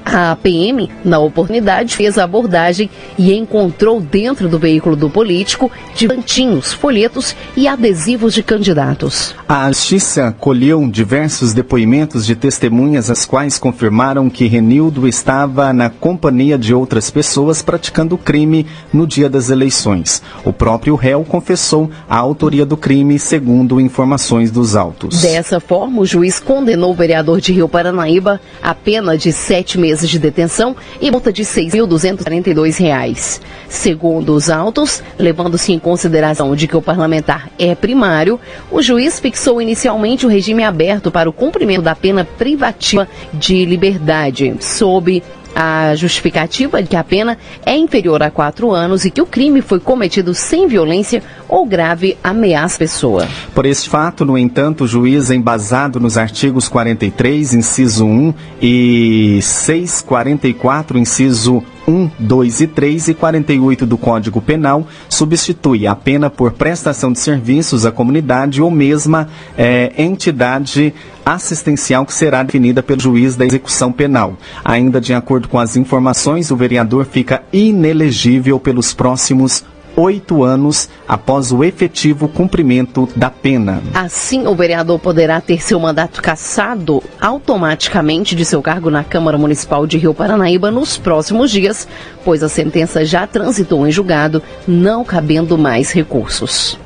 A 0.08 0.36
PM, 0.36 0.88
na 1.04 1.18
oportunidade, 1.18 1.96
fez 1.96 2.16
a 2.16 2.22
abordagem 2.22 2.88
e 3.18 3.34
encontrou 3.34 4.00
dentro 4.00 4.48
do 4.48 4.56
veículo 4.56 4.94
do 4.94 5.10
político 5.10 5.68
divantinhos, 5.96 6.72
folhetos 6.72 7.34
e 7.56 7.66
adesivos 7.66 8.32
de 8.32 8.40
candidatos. 8.40 9.34
A 9.48 9.66
Justiça 9.66 10.34
colheu 10.38 10.88
diversos 10.88 11.52
depoimentos 11.52 12.24
de 12.24 12.36
testemunhas, 12.36 13.10
as 13.10 13.24
quais 13.24 13.58
confirmaram 13.58 14.30
que 14.30 14.46
Renildo 14.46 15.08
estava 15.08 15.72
na 15.72 15.90
companhia 15.90 16.56
de 16.56 16.72
outras 16.72 17.10
pessoas 17.10 17.60
praticando 17.60 18.16
crime 18.16 18.64
no 18.92 19.08
dia 19.08 19.28
das 19.28 19.50
eleições. 19.50 20.22
O 20.44 20.52
próprio 20.52 20.94
réu 20.94 21.24
confessou 21.24 21.90
a 22.08 22.16
autoria 22.16 22.64
do 22.64 22.76
crime, 22.76 23.18
segundo 23.18 23.80
informações 23.80 24.52
dos 24.52 24.76
autos. 24.76 25.20
Dessa 25.20 25.58
forma, 25.58 26.00
o 26.00 26.06
juiz 26.06 26.38
condenou 26.38 26.92
o 26.92 26.94
vereador 26.94 27.40
de 27.40 27.52
Rio 27.52 27.68
Paranaíba 27.68 28.40
a 28.62 28.74
pena 28.74 29.18
de 29.18 29.32
sete 29.32 29.76
meses 29.78 29.95
meses 29.96 30.10
de 30.10 30.18
detenção 30.18 30.76
e 31.00 31.10
multa 31.10 31.32
de 31.32 31.42
R$ 31.42 31.48
6.242. 31.48 33.40
Segundo 33.68 34.34
os 34.34 34.50
autos, 34.50 35.02
levando-se 35.18 35.72
em 35.72 35.78
consideração 35.78 36.54
de 36.54 36.68
que 36.68 36.76
o 36.76 36.82
parlamentar 36.82 37.48
é 37.58 37.74
primário, 37.74 38.38
o 38.70 38.82
juiz 38.82 39.18
fixou 39.18 39.60
inicialmente 39.60 40.26
o 40.26 40.28
regime 40.28 40.62
aberto 40.62 41.10
para 41.10 41.30
o 41.30 41.32
cumprimento 41.32 41.82
da 41.82 41.94
pena 41.94 42.24
privativa 42.24 43.08
de 43.32 43.64
liberdade, 43.64 44.54
sob 44.60 45.22
a 45.58 45.94
justificativa 45.94 46.82
de 46.82 46.88
que 46.88 46.96
a 46.96 47.02
pena 47.02 47.38
é 47.64 47.74
inferior 47.74 48.22
a 48.22 48.30
quatro 48.30 48.72
anos 48.72 49.06
e 49.06 49.10
que 49.10 49.22
o 49.22 49.26
crime 49.26 49.62
foi 49.62 49.80
cometido 49.80 50.34
sem 50.34 50.68
violência 50.68 51.22
ou 51.48 51.64
grave 51.64 52.18
ameaça 52.22 52.76
à 52.76 52.78
pessoa. 52.78 53.28
Por 53.54 53.64
este 53.64 53.88
fato, 53.88 54.22
no 54.26 54.36
entanto, 54.36 54.84
o 54.84 54.86
juiz, 54.86 55.30
embasado 55.30 55.98
nos 55.98 56.18
artigos 56.18 56.68
43, 56.68 57.54
inciso 57.54 58.04
1 58.04 58.34
e 58.60 59.38
644, 59.40 60.98
inciso 60.98 61.62
1, 61.86 62.10
2 62.18 62.60
e 62.60 62.66
3 62.66 63.08
e 63.08 63.14
48 63.14 63.86
do 63.86 63.96
Código 63.96 64.40
Penal 64.40 64.86
substitui 65.08 65.86
a 65.86 65.94
pena 65.94 66.28
por 66.28 66.52
prestação 66.52 67.12
de 67.12 67.18
serviços 67.18 67.86
à 67.86 67.92
comunidade 67.92 68.60
ou 68.60 68.70
mesma 68.70 69.28
é, 69.56 69.92
entidade 69.96 70.92
assistencial 71.24 72.04
que 72.04 72.14
será 72.14 72.42
definida 72.42 72.82
pelo 72.82 73.00
juiz 73.00 73.36
da 73.36 73.44
execução 73.44 73.92
penal. 73.92 74.36
Ainda 74.64 75.00
de 75.00 75.14
acordo 75.14 75.48
com 75.48 75.58
as 75.58 75.76
informações, 75.76 76.50
o 76.50 76.56
vereador 76.56 77.04
fica 77.04 77.42
inelegível 77.52 78.58
pelos 78.60 78.92
próximos 78.92 79.64
oito 79.96 80.44
anos 80.44 80.88
após 81.08 81.50
o 81.50 81.64
efetivo 81.64 82.28
cumprimento 82.28 83.08
da 83.16 83.30
pena. 83.30 83.82
Assim, 83.94 84.46
o 84.46 84.54
vereador 84.54 84.98
poderá 84.98 85.40
ter 85.40 85.62
seu 85.62 85.80
mandato 85.80 86.22
cassado 86.22 87.02
automaticamente 87.20 88.36
de 88.36 88.44
seu 88.44 88.60
cargo 88.60 88.90
na 88.90 89.02
Câmara 89.02 89.38
Municipal 89.38 89.86
de 89.86 89.98
Rio 89.98 90.14
Paranaíba 90.14 90.70
nos 90.70 90.98
próximos 90.98 91.50
dias, 91.50 91.88
pois 92.24 92.42
a 92.42 92.48
sentença 92.48 93.04
já 93.04 93.26
transitou 93.26 93.86
em 93.86 93.90
julgado, 93.90 94.42
não 94.68 95.04
cabendo 95.04 95.56
mais 95.56 95.90
recursos. 95.92 96.78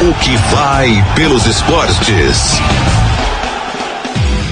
O 0.00 0.12
que 0.22 0.36
vai 0.54 1.04
pelos 1.14 1.46
esportes. 1.46 2.60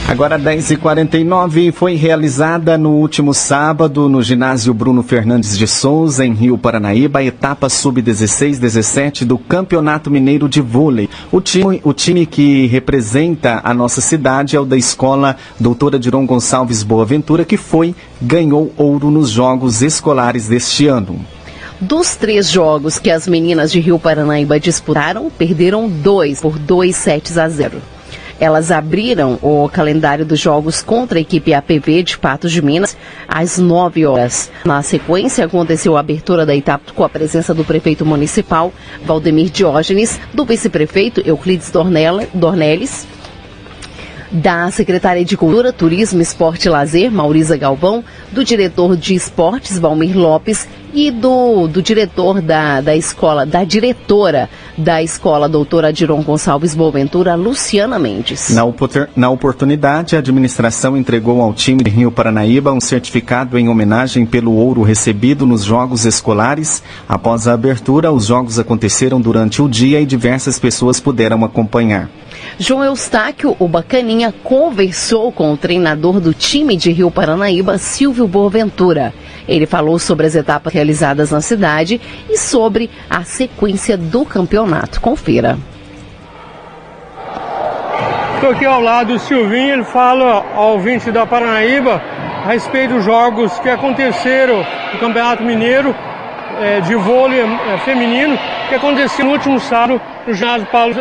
Agora 0.09 0.39
10h49 0.39 1.73
foi 1.73 1.95
realizada 1.95 2.77
no 2.77 2.91
último 2.91 3.33
sábado 3.33 4.09
no 4.09 4.23
ginásio 4.23 4.75
Bruno 4.75 5.03
Fernandes 5.03 5.57
de 5.57 5.67
Souza, 5.67 6.27
em 6.27 6.35
Rio 6.35 6.59
Paranaíba, 6.59 7.21
a 7.21 7.25
etapa 7.25 7.69
sub-16-17 7.69 9.25
do 9.25 9.39
Campeonato 9.39 10.11
Mineiro 10.11 10.49
de 10.49 10.61
Vôlei. 10.61 11.09
O 11.31 11.41
time, 11.41 11.81
o 11.83 11.95
time 11.95 12.27
que 12.27 12.67
representa 12.67 13.63
a 13.65 13.73
nossa 13.73 14.03
cidade 14.03 14.55
é 14.55 14.61
o 14.61 14.67
da 14.67 14.77
escola 14.77 15.37
Doutora 15.59 15.99
Diron 15.99 16.27
Gonçalves 16.27 16.83
Boaventura, 16.83 17.45
que 17.45 17.57
foi, 17.57 17.95
ganhou 18.21 18.71
ouro 18.77 19.11
nos 19.11 19.31
Jogos 19.31 19.81
Escolares 19.83 20.49
deste 20.49 20.89
ano. 20.89 21.25
Dos 21.81 22.17
três 22.17 22.51
jogos 22.51 22.99
que 22.99 23.11
as 23.11 23.27
meninas 23.27 23.73
de 23.73 23.81
Rio 23.81 23.99
Paranaíba 23.99 24.61
disputaram, 24.61 25.31
perderam 25.31 25.89
dois 25.89 26.41
por 26.41 26.59
dois 26.59 26.97
sets 26.97 27.39
a 27.39 27.49
zero. 27.49 27.81
Elas 28.43 28.73
abriram 28.73 29.39
o 29.41 29.69
calendário 29.69 30.27
dos 30.27 30.41
jogos 30.41 30.83
contra 30.83 31.17
a 31.17 31.21
equipe 31.21 31.55
APV 31.55 32.03
de 32.03 32.19
Patos 32.19 32.51
de 32.51 32.61
Minas 32.61 32.97
às 33.29 33.57
9 33.57 34.05
horas. 34.05 34.51
Na 34.65 34.83
sequência, 34.83 35.45
aconteceu 35.45 35.97
a 35.97 36.01
abertura 36.01 36.45
da 36.45 36.53
etapa 36.53 36.93
com 36.93 37.05
a 37.05 37.09
presença 37.09 37.55
do 37.55 37.65
prefeito 37.65 38.05
municipal, 38.05 38.73
Valdemir 39.05 39.49
Diógenes, 39.49 40.19
do 40.35 40.45
vice-prefeito 40.45 41.23
Euclides 41.25 41.71
Dornelles, 42.35 43.07
da 44.33 44.69
secretária 44.73 45.25
de 45.25 45.37
Cultura, 45.37 45.73
Turismo, 45.73 46.21
Esporte 46.21 46.67
e 46.67 46.69
Lazer, 46.69 47.13
Maurisa 47.13 47.57
Galvão, 47.57 48.03
do 48.33 48.43
diretor 48.43 48.97
de 48.97 49.15
Esportes, 49.15 49.79
Valmir 49.79 50.19
Lopes, 50.19 50.67
e 50.93 51.11
do, 51.11 51.67
do 51.67 51.83
diretor 51.83 52.41
da, 52.41 52.81
da 52.81 52.97
escola, 52.97 53.47
da 53.47 53.65
diretora 53.65 54.49
da 54.77 55.03
escola, 55.03 55.49
doutora 55.49 55.89
Adiron 55.89 56.23
Gonçalves 56.23 56.75
Boaventura, 56.75 57.35
Luciana 57.35 57.99
Mendes. 57.99 58.51
Na, 58.51 58.63
na 59.15 59.31
oportunidade, 59.31 60.17
a 60.17 60.19
administração 60.19 60.97
entregou 60.97 61.41
ao 61.41 61.53
time 61.53 61.83
de 61.83 61.91
Rio 61.91 62.11
Paranaíba 62.11 62.73
um 62.73 62.81
certificado 62.81 63.59
em 63.59 63.69
homenagem 63.69 64.25
pelo 64.27 64.53
ouro 64.53 64.83
recebido 64.83 65.47
nos 65.47 65.65
Jogos 65.65 66.05
Escolares. 66.05 66.83
Após 67.09 67.47
a 67.47 67.53
abertura, 67.53 68.13
os 68.13 68.27
jogos 68.27 68.59
aconteceram 68.59 69.21
durante 69.21 69.63
o 69.63 69.69
dia 69.69 70.01
e 70.01 70.07
diversas 70.07 70.59
pessoas 70.59 71.01
puderam 71.01 71.45
acompanhar. 71.45 72.09
João 72.59 72.85
Eustáquio, 72.85 73.57
o 73.59 73.69
Bacaninha, 73.69 74.33
conversou 74.43 75.33
com 75.33 75.53
o 75.53 75.57
treinador 75.57 76.21
do 76.21 76.35
time 76.35 76.77
de 76.77 76.93
Rio 76.93 77.11
Paranaíba, 77.11 77.79
Silvio 77.79 78.27
Boaventura. 78.27 79.13
Ele 79.49 79.67
falou 79.67 79.99
sobre 79.99 80.27
as 80.27 80.35
etapas 80.35 80.73
realizadas 80.83 81.31
na 81.31 81.41
cidade 81.41 82.01
e 82.29 82.37
sobre 82.37 82.91
a 83.09 83.23
sequência 83.23 83.97
do 83.97 84.25
campeonato. 84.25 85.01
Confira. 85.01 85.57
Estou 88.35 88.51
aqui 88.51 88.67
ao 88.67 88.81
lado 88.81 89.13
do 89.13 89.19
Silvinho, 89.21 89.75
ele 89.75 89.85
fala 89.85 90.45
ao 90.55 90.73
ouvinte 90.73 91.13
da 91.13 91.25
Paranaíba 91.25 92.03
a 92.45 92.49
respeito 92.49 92.95
dos 92.95 93.05
jogos 93.05 93.57
que 93.61 93.69
aconteceram 93.69 94.67
no 94.93 94.99
Campeonato 94.99 95.45
Mineiro 95.45 95.95
é, 96.61 96.81
de 96.81 96.97
vôlei 96.97 97.41
é, 97.41 97.79
feminino, 97.85 98.37
que 98.69 98.75
aconteceu 98.75 99.25
no 99.25 99.31
último 99.31 99.61
sábado 99.61 100.01
no 100.27 100.35
ginásio 100.35 100.67
Paulo 100.73 100.95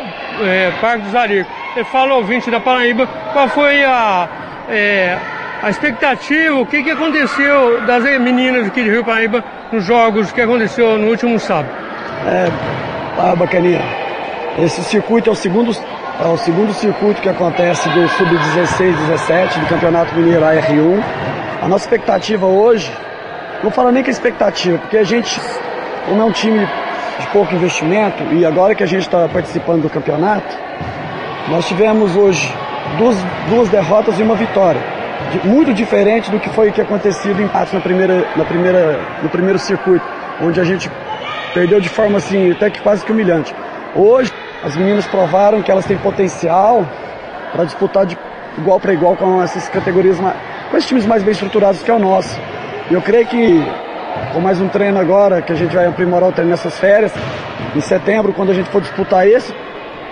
é, 0.43 0.71
Parque 0.79 1.05
dos 1.05 1.15
Aricos. 1.15 1.51
Ele 1.75 1.85
fala 1.85 2.11
ao 2.11 2.17
ouvinte 2.19 2.51
da 2.51 2.59
Paraíba 2.59 3.07
qual 3.33 3.49
foi 3.49 3.83
a, 3.83 4.29
é, 4.69 5.17
a 5.61 5.69
expectativa, 5.69 6.55
o 6.55 6.65
que, 6.65 6.81
que 6.83 6.89
aconteceu 6.89 7.81
das 7.85 8.03
meninas 8.19 8.67
aqui 8.67 8.83
de 8.83 8.89
Rio 8.89 9.05
Paraíba 9.05 9.43
nos 9.71 9.85
jogos 9.85 10.31
que 10.31 10.41
aconteceu 10.41 10.97
no 10.97 11.07
último 11.09 11.39
sábado. 11.39 11.69
É, 12.25 12.47
ah, 13.19 13.35
bacaninha. 13.35 13.81
Esse 14.57 14.83
circuito 14.83 15.29
é 15.29 15.33
o 15.33 15.35
segundo, 15.35 15.71
é 16.19 16.27
o 16.27 16.37
segundo 16.37 16.73
circuito 16.73 17.21
que 17.21 17.29
acontece 17.29 17.87
do 17.89 18.07
Sub-16, 18.09 18.95
17 19.07 19.59
do 19.59 19.67
Campeonato 19.67 20.15
Mineiro 20.15 20.41
AR1. 20.41 21.03
A 21.61 21.67
nossa 21.67 21.85
expectativa 21.85 22.45
hoje, 22.47 22.91
não 23.63 23.69
fala 23.69 23.91
nem 23.91 24.01
que 24.01 24.09
é 24.09 24.13
expectativa, 24.13 24.79
porque 24.79 24.97
a 24.97 25.03
gente, 25.03 25.39
como 26.07 26.21
é 26.21 26.25
um 26.25 26.31
time 26.31 26.67
de 27.19 27.27
pouco 27.27 27.53
investimento 27.53 28.23
e 28.33 28.43
agora 28.43 28.73
que 28.73 28.83
a 28.83 28.87
gente 28.87 29.03
está 29.03 29.27
participando 29.27 29.83
do 29.83 29.89
campeonato, 29.91 30.57
nós 31.49 31.67
tivemos 31.67 32.15
hoje 32.15 32.51
duas, 32.97 33.15
duas 33.47 33.69
derrotas 33.69 34.19
e 34.19 34.23
uma 34.23 34.35
vitória. 34.35 35.00
Muito 35.43 35.73
diferente 35.73 36.29
do 36.29 36.39
que 36.39 36.49
foi 36.49 36.71
que 36.71 36.81
acontecido 36.81 37.41
em 37.41 37.45
empate 37.45 37.73
na 37.73 37.81
primeira, 37.81 38.25
na 38.35 38.45
primeira, 38.45 38.99
no 39.23 39.29
primeiro 39.29 39.57
circuito, 39.57 40.05
onde 40.41 40.59
a 40.59 40.63
gente 40.63 40.89
perdeu 41.53 41.79
de 41.79 41.89
forma 41.89 42.17
assim, 42.17 42.51
até 42.51 42.69
que 42.69 42.81
quase 42.81 43.03
que 43.05 43.11
humilhante. 43.11 43.53
Hoje, 43.95 44.31
as 44.63 44.75
meninas 44.75 45.05
provaram 45.07 45.61
que 45.61 45.71
elas 45.71 45.85
têm 45.85 45.97
potencial 45.97 46.85
para 47.51 47.65
disputar 47.65 48.05
de 48.05 48.17
igual 48.57 48.79
para 48.79 48.93
igual 48.93 49.15
com 49.15 49.41
essas 49.41 49.67
categorias, 49.69 50.17
com 50.19 50.77
esses 50.77 50.87
times 50.87 51.05
mais 51.05 51.23
bem 51.23 51.31
estruturados 51.31 51.81
que 51.81 51.89
é 51.89 51.93
o 51.93 51.99
nosso. 51.99 52.39
Eu 52.89 53.01
creio 53.01 53.25
que 53.25 53.65
com 54.33 54.39
mais 54.39 54.59
um 54.61 54.67
treino 54.67 54.99
agora, 54.99 55.41
que 55.41 55.51
a 55.51 55.55
gente 55.55 55.75
vai 55.75 55.85
aprimorar 55.85 56.29
o 56.29 56.31
treino 56.31 56.51
nessas 56.51 56.77
férias. 56.77 57.13
Em 57.75 57.81
setembro, 57.81 58.33
quando 58.33 58.51
a 58.51 58.53
gente 58.53 58.69
for 58.69 58.81
disputar 58.81 59.27
esse, 59.27 59.53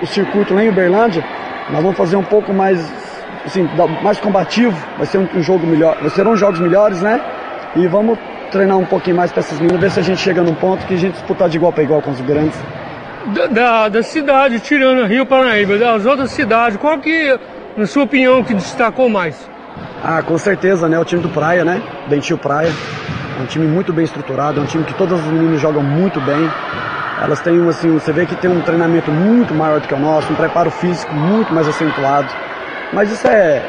o 0.01 0.07
circuito 0.07 0.53
lá 0.53 0.63
em 0.63 0.69
Uberlândia, 0.69 1.23
nós 1.69 1.81
vamos 1.81 1.97
fazer 1.97 2.15
um 2.15 2.23
pouco 2.23 2.53
mais, 2.53 2.79
assim, 3.49 3.67
mais 4.01 4.19
combativo. 4.19 4.75
Vai 4.97 5.05
ser 5.05 5.17
um, 5.17 5.41
jogo 5.41 5.65
melhor, 5.65 5.97
vai 5.99 6.09
ser 6.09 6.25
uns 6.25 6.39
jogos 6.39 6.59
melhores, 6.59 7.01
né? 7.01 7.19
E 7.75 7.87
vamos 7.87 8.17
treinar 8.51 8.77
um 8.77 8.85
pouquinho 8.85 9.15
mais 9.15 9.31
para 9.31 9.41
essas 9.41 9.59
meninas, 9.59 9.81
ver 9.81 9.91
se 9.91 9.99
a 9.99 10.03
gente 10.03 10.19
chega 10.19 10.41
num 10.41 10.55
ponto 10.55 10.85
que 10.85 10.93
a 10.93 10.97
gente 10.97 11.13
disputar 11.13 11.49
de 11.49 11.57
igual 11.57 11.71
para 11.71 11.83
igual 11.83 12.01
com 12.01 12.11
os 12.11 12.21
grandes. 12.21 12.57
Da, 13.27 13.47
da, 13.47 13.89
da, 13.89 14.03
cidade, 14.03 14.59
tirando 14.59 15.05
Rio 15.05 15.25
Paraíba, 15.25 15.77
das 15.77 16.05
outras 16.05 16.31
cidades, 16.31 16.77
qual 16.77 16.97
que, 16.99 17.37
na 17.77 17.85
sua 17.85 18.03
opinião, 18.03 18.43
que 18.43 18.53
destacou 18.53 19.09
mais? 19.09 19.47
Ah, 20.03 20.21
com 20.23 20.37
certeza, 20.37 20.87
né? 20.87 20.97
O 20.97 21.05
time 21.05 21.21
do 21.21 21.29
Praia, 21.29 21.63
né? 21.63 21.81
Dentil 22.07 22.37
Praia. 22.37 22.71
É 23.37 23.41
um 23.41 23.45
time 23.45 23.67
muito 23.67 23.93
bem 23.93 24.05
estruturado, 24.05 24.59
é 24.59 24.63
um 24.63 24.65
time 24.65 24.83
que 24.83 24.93
todas 24.95 25.19
as 25.19 25.25
meninas 25.27 25.61
jogam 25.61 25.83
muito 25.83 26.19
bem. 26.21 26.49
Elas 27.21 27.41
têm, 27.41 27.67
assim, 27.67 27.91
você 27.93 28.11
vê 28.13 28.25
que 28.25 28.35
tem 28.35 28.49
um 28.49 28.61
treinamento 28.61 29.11
muito 29.11 29.53
maior 29.53 29.79
do 29.79 29.87
que 29.87 29.93
o 29.93 29.99
nosso, 29.99 30.31
um 30.31 30.35
preparo 30.35 30.71
físico 30.71 31.13
muito 31.13 31.53
mais 31.53 31.67
acentuado. 31.67 32.27
Mas 32.93 33.11
isso 33.11 33.27
é. 33.27 33.61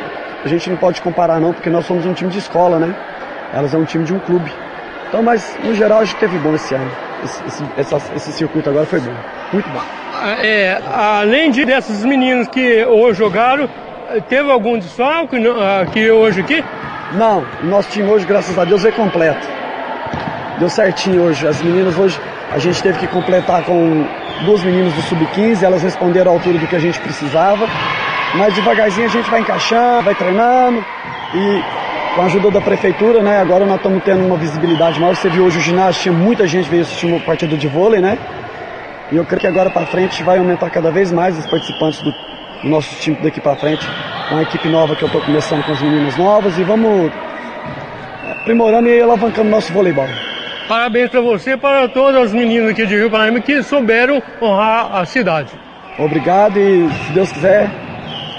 A 0.44 0.48
gente 0.48 0.70
não 0.70 0.76
pode 0.76 1.00
comparar 1.02 1.40
não, 1.40 1.52
porque 1.52 1.68
nós 1.68 1.85
somos 1.85 2.06
um 2.06 2.14
time 2.14 2.30
de 2.30 2.38
escola, 2.38 2.78
né? 2.78 2.94
Elas 3.52 3.74
é 3.74 3.76
um 3.76 3.85
time 3.85 4.04
de 4.04 4.14
um 4.14 4.18
clube. 4.18 4.50
Então, 5.09 5.22
mas 5.22 5.59
no 5.62 5.74
geral 5.74 6.00
a 6.00 6.04
gente 6.04 6.16
teve 6.16 6.38
bom 6.38 6.54
esse 6.54 6.74
ano. 6.74 6.90
Esse, 7.24 7.44
esse, 7.46 7.64
essa, 7.76 8.00
esse 8.16 8.33
circuito 8.33 8.70
agora 8.70 8.87
foi 8.87 9.00
bom. 9.00 9.12
Muito 9.52 9.68
bom. 9.68 9.83
É, 10.42 10.80
além 10.90 11.50
de 11.50 11.64
dessas 11.64 12.04
meninas 12.04 12.48
que 12.48 12.85
hoje 12.85 13.18
jogaram, 13.18 13.68
teve 14.28 14.50
algum 14.50 14.78
desfalque 14.78 15.37
aqui 15.83 16.11
hoje 16.11 16.40
aqui? 16.40 16.64
Não, 17.12 17.44
o 17.62 17.66
nosso 17.66 17.90
time 17.90 18.09
hoje, 18.09 18.24
graças 18.24 18.56
a 18.59 18.64
Deus, 18.64 18.85
é 18.85 18.92
completo. 18.92 19.46
Deu 20.59 20.68
certinho 20.68 21.22
hoje. 21.22 21.46
As 21.46 21.61
meninas 21.61 21.98
hoje, 21.98 22.18
a 22.52 22.59
gente 22.59 22.83
teve 22.83 22.98
que 22.98 23.06
completar 23.09 23.64
com 23.64 24.06
duas 24.44 24.62
meninas 24.62 24.92
do 24.92 25.02
Sub-15, 25.02 25.62
elas 25.62 25.83
responderam 25.83 26.30
à 26.30 26.35
altura 26.35 26.59
do 26.59 26.66
que 26.66 26.76
a 26.76 26.78
gente 26.78 27.00
precisava. 27.00 27.66
Mas 28.34 28.54
devagarzinho 28.54 29.06
a 29.06 29.10
gente 29.10 29.28
vai 29.30 29.40
encaixando, 29.40 30.02
vai 30.02 30.14
treinando 30.14 30.84
e 31.34 31.62
com 32.14 32.22
a 32.22 32.24
ajuda 32.24 32.50
da 32.50 32.60
prefeitura, 32.60 33.22
né? 33.22 33.40
Agora 33.40 33.64
nós 33.66 33.76
estamos 33.76 34.02
tendo 34.04 34.24
uma 34.24 34.36
visibilidade 34.36 35.00
maior. 35.00 35.14
Você 35.14 35.28
viu 35.28 35.44
hoje 35.44 35.58
o 35.58 35.60
ginásio, 35.60 36.02
tinha 36.02 36.14
muita 36.14 36.46
gente 36.46 36.68
veio 36.68 36.82
assistir 36.82 37.06
uma 37.06 37.20
partida 37.20 37.56
de 37.56 37.66
vôlei, 37.66 38.00
né? 38.00 38.18
E 39.10 39.16
eu 39.16 39.24
creio 39.24 39.40
que 39.40 39.46
agora 39.46 39.70
para 39.70 39.86
frente 39.86 40.22
vai 40.22 40.38
aumentar 40.38 40.70
cada 40.70 40.90
vez 40.90 41.10
mais 41.10 41.36
os 41.36 41.46
participantes 41.46 42.00
do, 42.02 42.14
nosso 42.62 42.94
time 43.00 43.16
daqui 43.22 43.40
para 43.40 43.56
frente. 43.56 43.86
Uma 44.30 44.42
equipe 44.42 44.68
nova 44.68 44.94
que 44.94 45.02
eu 45.02 45.06
estou 45.06 45.20
começando 45.22 45.64
com 45.64 45.72
as 45.72 45.82
meninas 45.82 46.16
novas 46.16 46.56
e 46.58 46.62
vamos 46.62 47.10
aprimorando 48.30 48.88
e 48.88 49.00
alavancando 49.00 49.48
nosso 49.48 49.72
voleibol. 49.72 50.06
Parabéns 50.68 51.10
para 51.10 51.20
você 51.20 51.52
e 51.52 51.56
para 51.56 51.88
todas 51.88 52.26
as 52.26 52.32
meninas 52.32 52.70
aqui 52.70 52.86
de 52.86 52.94
Rio 52.94 53.10
Paraíba 53.10 53.40
que 53.40 53.62
souberam 53.62 54.22
honrar 54.40 54.94
a 54.94 55.04
cidade. 55.04 55.52
Obrigado 55.98 56.56
e 56.58 56.88
se 57.06 57.12
Deus 57.12 57.32
quiser, 57.32 57.68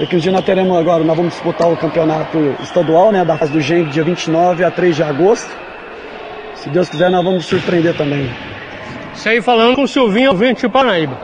daqui 0.01 0.15
um 0.15 0.19
dia 0.19 0.31
nós 0.31 0.43
teremos 0.43 0.75
agora, 0.75 1.03
nós 1.03 1.15
vamos 1.15 1.33
disputar 1.33 1.71
o 1.71 1.77
campeonato 1.77 2.55
estadual, 2.63 3.11
né, 3.11 3.23
da 3.23 3.37
fase 3.37 3.51
do 3.51 3.61
GENG, 3.61 3.91
dia 3.91 4.03
29 4.03 4.63
a 4.63 4.71
3 4.71 4.95
de 4.95 5.03
agosto. 5.03 5.47
Se 6.55 6.69
Deus 6.69 6.89
quiser, 6.89 7.11
nós 7.11 7.23
vamos 7.23 7.45
surpreender 7.45 7.95
também. 7.95 8.27
Isso 9.13 9.29
aí 9.29 9.39
falando 9.43 9.75
com 9.75 9.83
o 9.83 9.87
Silvinho, 9.87 10.31
ouvinte 10.31 10.61
de 10.61 10.69
Paraíba. 10.69 11.15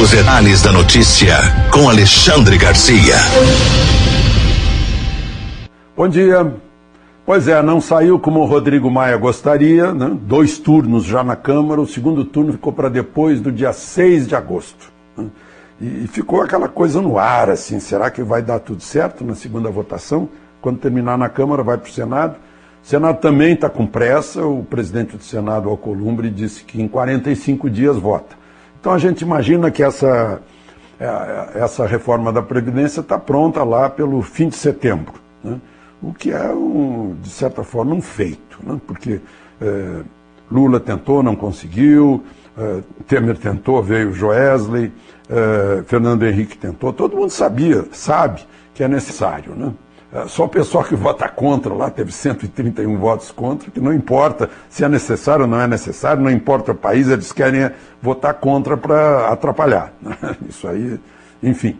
Os 0.00 0.10
detalhes 0.10 0.62
da 0.62 0.70
notícia 0.70 1.34
com 1.72 1.88
Alexandre 1.90 2.56
Garcia. 2.56 3.16
Bom 5.96 6.08
dia. 6.08 6.54
Pois 7.26 7.48
é, 7.48 7.60
não 7.60 7.80
saiu 7.80 8.20
como 8.20 8.40
o 8.40 8.44
Rodrigo 8.44 8.88
Maia 8.88 9.16
gostaria, 9.16 9.92
né? 9.92 10.16
dois 10.22 10.58
turnos 10.58 11.04
já 11.04 11.24
na 11.24 11.34
Câmara, 11.34 11.80
o 11.80 11.86
segundo 11.86 12.24
turno 12.24 12.52
ficou 12.52 12.72
para 12.72 12.88
depois 12.88 13.40
do 13.40 13.50
dia 13.50 13.72
6 13.72 14.28
de 14.28 14.36
agosto. 14.36 14.92
Né? 15.16 15.26
E 15.80 16.06
ficou 16.08 16.42
aquela 16.42 16.68
coisa 16.68 17.00
no 17.00 17.18
ar, 17.18 17.48
assim, 17.48 17.80
será 17.80 18.10
que 18.10 18.22
vai 18.22 18.42
dar 18.42 18.58
tudo 18.58 18.82
certo 18.82 19.24
na 19.24 19.34
segunda 19.34 19.70
votação? 19.70 20.28
Quando 20.60 20.78
terminar 20.78 21.16
na 21.16 21.28
Câmara, 21.28 21.62
vai 21.62 21.78
para 21.78 21.88
o 21.88 21.92
Senado. 21.92 22.36
O 22.82 22.86
Senado 22.86 23.18
também 23.18 23.54
está 23.54 23.70
com 23.70 23.86
pressa, 23.86 24.44
o 24.44 24.62
presidente 24.62 25.16
do 25.16 25.22
Senado, 25.22 25.70
Alcolumbre, 25.70 26.28
disse 26.28 26.64
que 26.64 26.82
em 26.82 26.88
45 26.88 27.70
dias 27.70 27.96
vota. 27.96 28.36
Então 28.78 28.92
a 28.92 28.98
gente 28.98 29.22
imagina 29.22 29.70
que 29.70 29.82
essa, 29.82 30.42
é, 30.98 31.50
essa 31.54 31.86
reforma 31.86 32.30
da 32.32 32.42
Previdência 32.42 33.00
está 33.00 33.18
pronta 33.18 33.64
lá 33.64 33.88
pelo 33.88 34.20
fim 34.22 34.48
de 34.48 34.56
setembro. 34.56 35.14
Né? 35.42 35.58
o 36.02 36.14
que 36.14 36.30
é, 36.30 36.50
um, 36.50 37.14
de 37.20 37.28
certa 37.28 37.62
forma, 37.62 37.94
um 37.94 38.00
feito, 38.00 38.58
né? 38.62 38.80
porque 38.86 39.20
é, 39.60 40.02
Lula 40.50 40.80
tentou, 40.80 41.22
não 41.22 41.36
conseguiu, 41.36 42.24
é, 42.56 42.80
Temer 43.06 43.36
tentou, 43.36 43.82
veio 43.82 44.12
Joesley, 44.12 44.92
é, 45.30 45.82
Fernando 45.84 46.26
Henrique 46.26 46.58
tentou, 46.58 46.92
todo 46.92 47.16
mundo 47.16 47.30
sabia, 47.30 47.84
sabe 47.92 48.42
que 48.74 48.82
é 48.82 48.88
necessário. 48.88 49.54
Né? 49.54 49.72
É, 50.12 50.26
só 50.26 50.44
o 50.44 50.48
pessoal 50.48 50.82
que 50.82 50.96
vota 50.96 51.28
contra 51.28 51.72
lá 51.72 51.88
teve 51.88 52.10
131 52.10 52.98
votos 52.98 53.30
contra, 53.30 53.70
que 53.70 53.80
não 53.80 53.92
importa 53.92 54.50
se 54.68 54.82
é 54.82 54.88
necessário 54.88 55.42
ou 55.42 55.48
não 55.48 55.60
é 55.60 55.68
necessário, 55.68 56.22
não 56.22 56.30
importa 56.30 56.72
o 56.72 56.74
país, 56.74 57.08
eles 57.08 57.30
querem 57.30 57.70
votar 58.02 58.34
contra 58.34 58.76
para 58.76 59.28
atrapalhar. 59.28 59.92
Né? 60.02 60.16
Isso 60.48 60.66
aí, 60.66 60.98
enfim, 61.40 61.78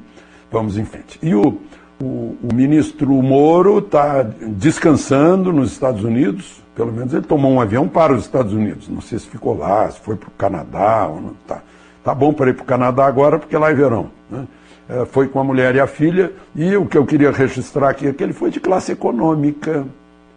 vamos 0.50 0.78
em 0.78 0.84
frente. 0.84 1.18
E 1.20 1.34
o, 1.34 1.60
o, 2.00 2.36
o 2.40 2.54
ministro 2.54 3.10
Moro 3.20 3.78
está 3.78 4.22
descansando 4.22 5.52
nos 5.52 5.72
Estados 5.72 6.04
Unidos, 6.04 6.62
pelo 6.76 6.92
menos 6.92 7.12
ele 7.12 7.26
tomou 7.26 7.50
um 7.50 7.60
avião 7.60 7.88
para 7.88 8.12
os 8.12 8.24
Estados 8.24 8.52
Unidos. 8.52 8.88
Não 8.88 9.00
sei 9.00 9.18
se 9.18 9.26
ficou 9.26 9.58
lá, 9.58 9.90
se 9.90 9.98
foi 10.00 10.14
para 10.14 10.28
o 10.28 10.32
Canadá. 10.32 11.08
Ou 11.08 11.20
não, 11.20 11.34
tá. 11.46 11.62
Tá 12.04 12.14
bom 12.14 12.32
para 12.32 12.50
ir 12.50 12.54
para 12.54 12.62
o 12.62 12.66
Canadá 12.66 13.06
agora, 13.06 13.38
porque 13.38 13.56
lá 13.56 13.70
é 13.70 13.74
verão. 13.74 14.10
Né? 14.30 14.46
É, 14.88 15.04
foi 15.06 15.28
com 15.28 15.38
a 15.40 15.44
mulher 15.44 15.74
e 15.74 15.80
a 15.80 15.86
filha, 15.86 16.32
e 16.54 16.76
o 16.76 16.86
que 16.86 16.98
eu 16.98 17.06
queria 17.06 17.30
registrar 17.30 17.90
aqui 17.90 18.08
é 18.08 18.12
que 18.12 18.22
ele 18.22 18.32
foi 18.32 18.50
de 18.50 18.58
classe 18.58 18.92
econômica. 18.92 19.86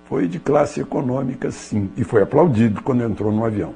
Foi 0.06 0.28
de 0.28 0.40
classe 0.40 0.82
econômica, 0.82 1.50
sim. 1.50 1.90
E 1.98 2.04
foi 2.04 2.22
aplaudido 2.22 2.82
quando 2.84 3.04
entrou 3.04 3.32
no 3.32 3.44
avião. 3.44 3.74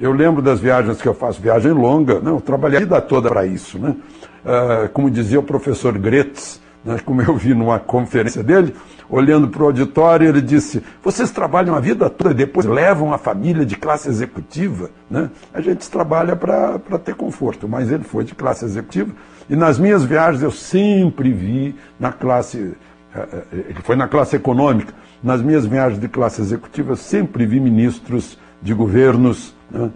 Eu 0.00 0.12
lembro 0.12 0.42
das 0.42 0.60
viagens 0.60 1.00
que 1.00 1.08
eu 1.08 1.14
faço, 1.14 1.40
viagem 1.40 1.72
longa, 1.72 2.20
não, 2.20 2.34
eu 2.34 2.40
trabalhei 2.40 2.78
a 2.78 2.80
vida 2.80 3.00
toda 3.00 3.28
para 3.28 3.46
isso. 3.46 3.78
Né? 3.78 3.96
Uh, 4.44 4.88
como 4.90 5.10
dizia 5.10 5.40
o 5.40 5.42
professor 5.42 5.96
Gretz, 5.98 6.60
né, 6.60 6.67
como 7.04 7.20
eu 7.22 7.36
vi 7.36 7.54
numa 7.54 7.78
conferência 7.78 8.42
dele, 8.42 8.74
olhando 9.08 9.48
para 9.48 9.62
o 9.62 9.66
auditório, 9.66 10.28
ele 10.28 10.40
disse: 10.40 10.82
Vocês 11.02 11.30
trabalham 11.30 11.74
a 11.74 11.80
vida 11.80 12.08
toda 12.08 12.30
e 12.30 12.34
depois 12.34 12.66
levam 12.66 13.12
a 13.12 13.18
família 13.18 13.64
de 13.64 13.76
classe 13.76 14.08
executiva? 14.08 14.90
Né? 15.10 15.30
A 15.52 15.60
gente 15.60 15.88
trabalha 15.90 16.36
para 16.36 16.78
ter 16.98 17.14
conforto, 17.14 17.68
mas 17.68 17.90
ele 17.90 18.04
foi 18.04 18.24
de 18.24 18.34
classe 18.34 18.64
executiva. 18.64 19.12
E 19.48 19.56
nas 19.56 19.78
minhas 19.78 20.04
viagens 20.04 20.42
eu 20.42 20.50
sempre 20.50 21.32
vi 21.32 21.74
na 21.98 22.12
classe. 22.12 22.74
Eh, 23.14 23.28
eh, 23.32 23.64
ele 23.70 23.82
foi 23.82 23.96
na 23.96 24.06
classe 24.06 24.36
econômica. 24.36 24.94
Nas 25.22 25.42
minhas 25.42 25.66
viagens 25.66 26.00
de 26.00 26.08
classe 26.08 26.40
executiva, 26.40 26.92
eu 26.92 26.96
sempre 26.96 27.44
vi 27.44 27.58
ministros 27.58 28.38
de 28.62 28.72
governos. 28.72 29.54
Né? 29.70 29.90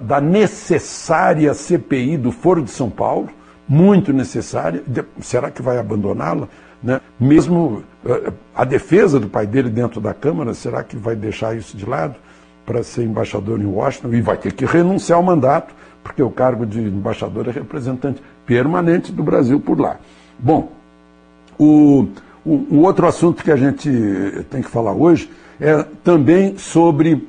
da 0.00 0.20
necessária 0.20 1.52
CPI 1.52 2.16
do 2.16 2.30
Foro 2.30 2.62
de 2.62 2.70
São 2.70 2.88
Paulo, 2.88 3.28
muito 3.68 4.12
necessária. 4.12 4.82
Será 5.20 5.50
que 5.50 5.60
vai 5.60 5.78
abandoná-la? 5.78 6.48
Né? 6.82 7.00
Mesmo 7.18 7.82
uh, 8.04 8.32
a 8.54 8.64
defesa 8.64 9.20
do 9.20 9.28
pai 9.28 9.46
dele 9.46 9.68
dentro 9.68 10.00
da 10.00 10.14
Câmara, 10.14 10.54
será 10.54 10.82
que 10.82 10.96
vai 10.96 11.14
deixar 11.14 11.56
isso 11.56 11.76
de 11.76 11.84
lado 11.84 12.14
para 12.64 12.82
ser 12.82 13.02
embaixador 13.02 13.60
em 13.60 13.66
Washington? 13.66 14.14
E 14.14 14.20
vai 14.20 14.36
ter 14.36 14.52
que 14.52 14.64
renunciar 14.64 15.18
ao 15.18 15.22
mandato, 15.22 15.74
porque 16.02 16.22
o 16.22 16.30
cargo 16.30 16.64
de 16.64 16.80
embaixador 16.80 17.48
é 17.48 17.50
representante 17.50 18.22
permanente 18.46 19.12
do 19.12 19.22
Brasil 19.22 19.60
por 19.60 19.78
lá. 19.78 19.96
Bom, 20.38 20.72
o, 21.58 22.06
o, 22.44 22.52
o 22.70 22.78
outro 22.82 23.06
assunto 23.06 23.42
que 23.42 23.50
a 23.50 23.56
gente 23.56 23.90
tem 24.48 24.62
que 24.62 24.70
falar 24.70 24.92
hoje 24.92 25.28
é 25.60 25.84
também 26.04 26.56
sobre 26.56 27.14
uh, 27.14 27.26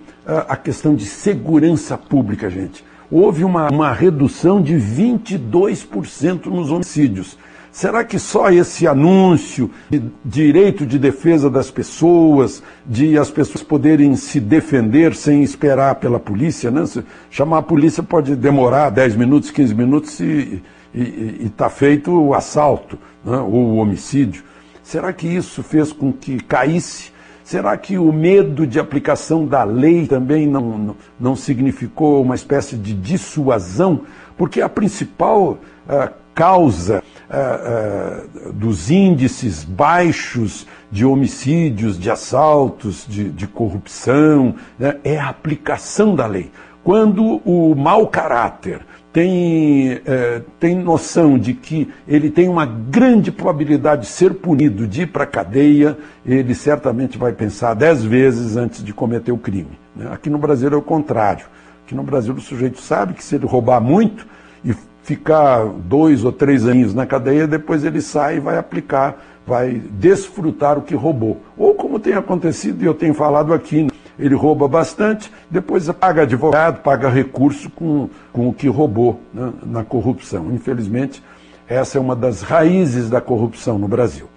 a 0.48 0.56
questão 0.56 0.94
de 0.94 1.06
segurança 1.06 1.98
pública, 1.98 2.50
gente. 2.50 2.88
Houve 3.12 3.44
uma, 3.44 3.70
uma 3.72 3.92
redução 3.92 4.62
de 4.62 4.76
22% 4.76 6.46
nos 6.46 6.72
homicídios. 6.72 7.38
Será 7.72 8.04
que 8.04 8.18
só 8.18 8.52
esse 8.52 8.88
anúncio 8.88 9.70
de 9.90 10.02
direito 10.26 10.86
de 10.86 10.98
defesa 10.98 11.50
das 11.50 11.70
pessoas, 11.70 12.64
de 12.86 13.18
as 13.18 13.30
pessoas 13.30 13.64
poderem 13.64 14.16
se 14.16 14.40
defender 14.40 15.16
sem 15.16 15.44
esperar 15.44 15.96
pela 15.96 16.20
polícia, 16.20 16.72
né? 16.72 16.84
chamar 17.30 17.60
a 17.60 17.64
polícia 17.64 18.02
pode 18.02 18.36
demorar 18.36 18.90
10 18.90 19.16
minutos, 19.16 19.52
15 19.52 19.76
minutos 19.76 20.20
e 20.20 20.62
está 20.94 21.70
feito 21.70 22.12
o 22.12 22.34
assalto 22.34 22.98
né? 23.24 23.38
ou 23.38 23.54
o 23.54 23.76
homicídio. 23.76 24.44
Será 24.82 25.14
que 25.14 25.28
isso 25.28 25.62
fez 25.62 25.92
com 25.92 26.12
que 26.12 26.40
caísse? 26.40 27.12
Será 27.50 27.76
que 27.78 27.98
o 27.98 28.14
medo 28.14 28.68
de 28.68 28.80
aplicação 28.80 29.44
da 29.44 29.64
lei 29.64 30.06
também 30.06 30.46
não, 30.46 30.96
não, 31.20 31.36
significou 31.36 32.22
uma 32.22 32.36
espécie 32.36 32.76
de 32.78 32.94
dissuasão? 32.94 34.02
Porque 34.38 34.62
a 34.62 34.70
principal 34.70 35.54
uh, 35.54 36.14
causa 36.36 37.02
uh, 37.28 38.50
uh, 38.50 38.54
dos 38.54 38.92
índices 38.92 39.64
baixos 39.64 40.68
de 40.92 41.04
homicídios, 41.04 41.98
de 41.98 42.12
assaltos, 42.12 43.04
de, 43.10 43.32
de 43.32 43.48
corrupção, 43.48 44.54
né, 44.78 44.98
é 45.04 45.18
a 45.18 45.30
aplicação 45.30 46.14
da 46.14 46.28
lei. 46.28 46.52
Quando 46.84 47.42
o 47.44 47.74
mau 47.74 48.06
caráter 48.06 48.86
tem, 49.12 50.02
é, 50.06 50.42
tem 50.60 50.76
noção 50.76 51.38
de 51.38 51.54
que 51.54 51.90
ele 52.08 52.30
tem 52.30 52.48
uma 52.48 52.66
grande 52.66 53.32
probabilidade 53.32 54.04
de 54.04 54.08
ser 54.08 54.36
punido, 54.36 54.86
de 54.86 55.04
ir 55.04 55.08
para 55.08 55.24
a 55.24 55.28
cadeia, 55.28 55.98
ele 56.26 56.54
certamente 56.54 57.18
vai 57.18 57.34
pensar 57.34 57.74
dez 57.74 58.04
vezes 58.04 58.56
antes 58.56 58.84
de 58.84 58.94
cometer 58.94 59.32
o 59.32 59.38
crime. 59.38 59.80
Né? 59.96 60.10
Aqui 60.12 60.30
no 60.30 60.38
Brasil 60.38 60.70
é 60.72 60.76
o 60.76 60.82
contrário. 60.82 61.48
Aqui 61.86 61.96
no 61.96 62.04
Brasil 62.04 62.34
o 62.34 62.40
sujeito 62.40 62.80
sabe 62.80 63.14
que 63.14 63.24
se 63.24 63.36
ele 63.36 63.48
roubar 63.48 63.82
muito 63.82 64.28
e 64.64 64.76
ficar 65.02 65.66
dois 65.66 66.24
ou 66.24 66.32
três 66.32 66.68
anos 66.68 66.94
na 66.94 67.06
cadeia, 67.06 67.48
depois 67.48 67.84
ele 67.84 68.02
sai 68.02 68.38
e 68.38 68.40
vai 68.40 68.58
aplicar, 68.58 69.20
vai 69.46 69.82
desfrutar 69.94 70.78
o 70.78 70.84
que 70.84 70.94
roubou. 70.94 71.42
Ou 71.58 71.74
como 71.74 72.00
tem 72.00 72.14
acontecido, 72.14 72.84
e 72.84 72.86
eu 72.86 72.94
tenho 72.94 73.16
falado 73.16 73.52
aqui? 73.52 73.88
Ele 74.20 74.36
rouba 74.36 74.68
bastante, 74.68 75.32
depois 75.50 75.90
paga 75.92 76.24
advogado, 76.24 76.82
paga 76.82 77.10
recurso 77.10 77.70
com, 77.70 78.10
com 78.34 78.50
o 78.50 78.54
que 78.54 78.68
roubou 78.68 79.22
né? 79.34 79.52
na 79.66 79.84
corrupção. 79.84 80.52
Infelizmente, 80.52 81.24
essa 81.68 81.98
é 81.98 82.02
uma 82.02 82.16
das 82.16 82.42
raízes 82.42 83.10
da 83.10 83.22
corrupção 83.22 83.80
no 83.80 83.88
Brasil. 83.88 84.28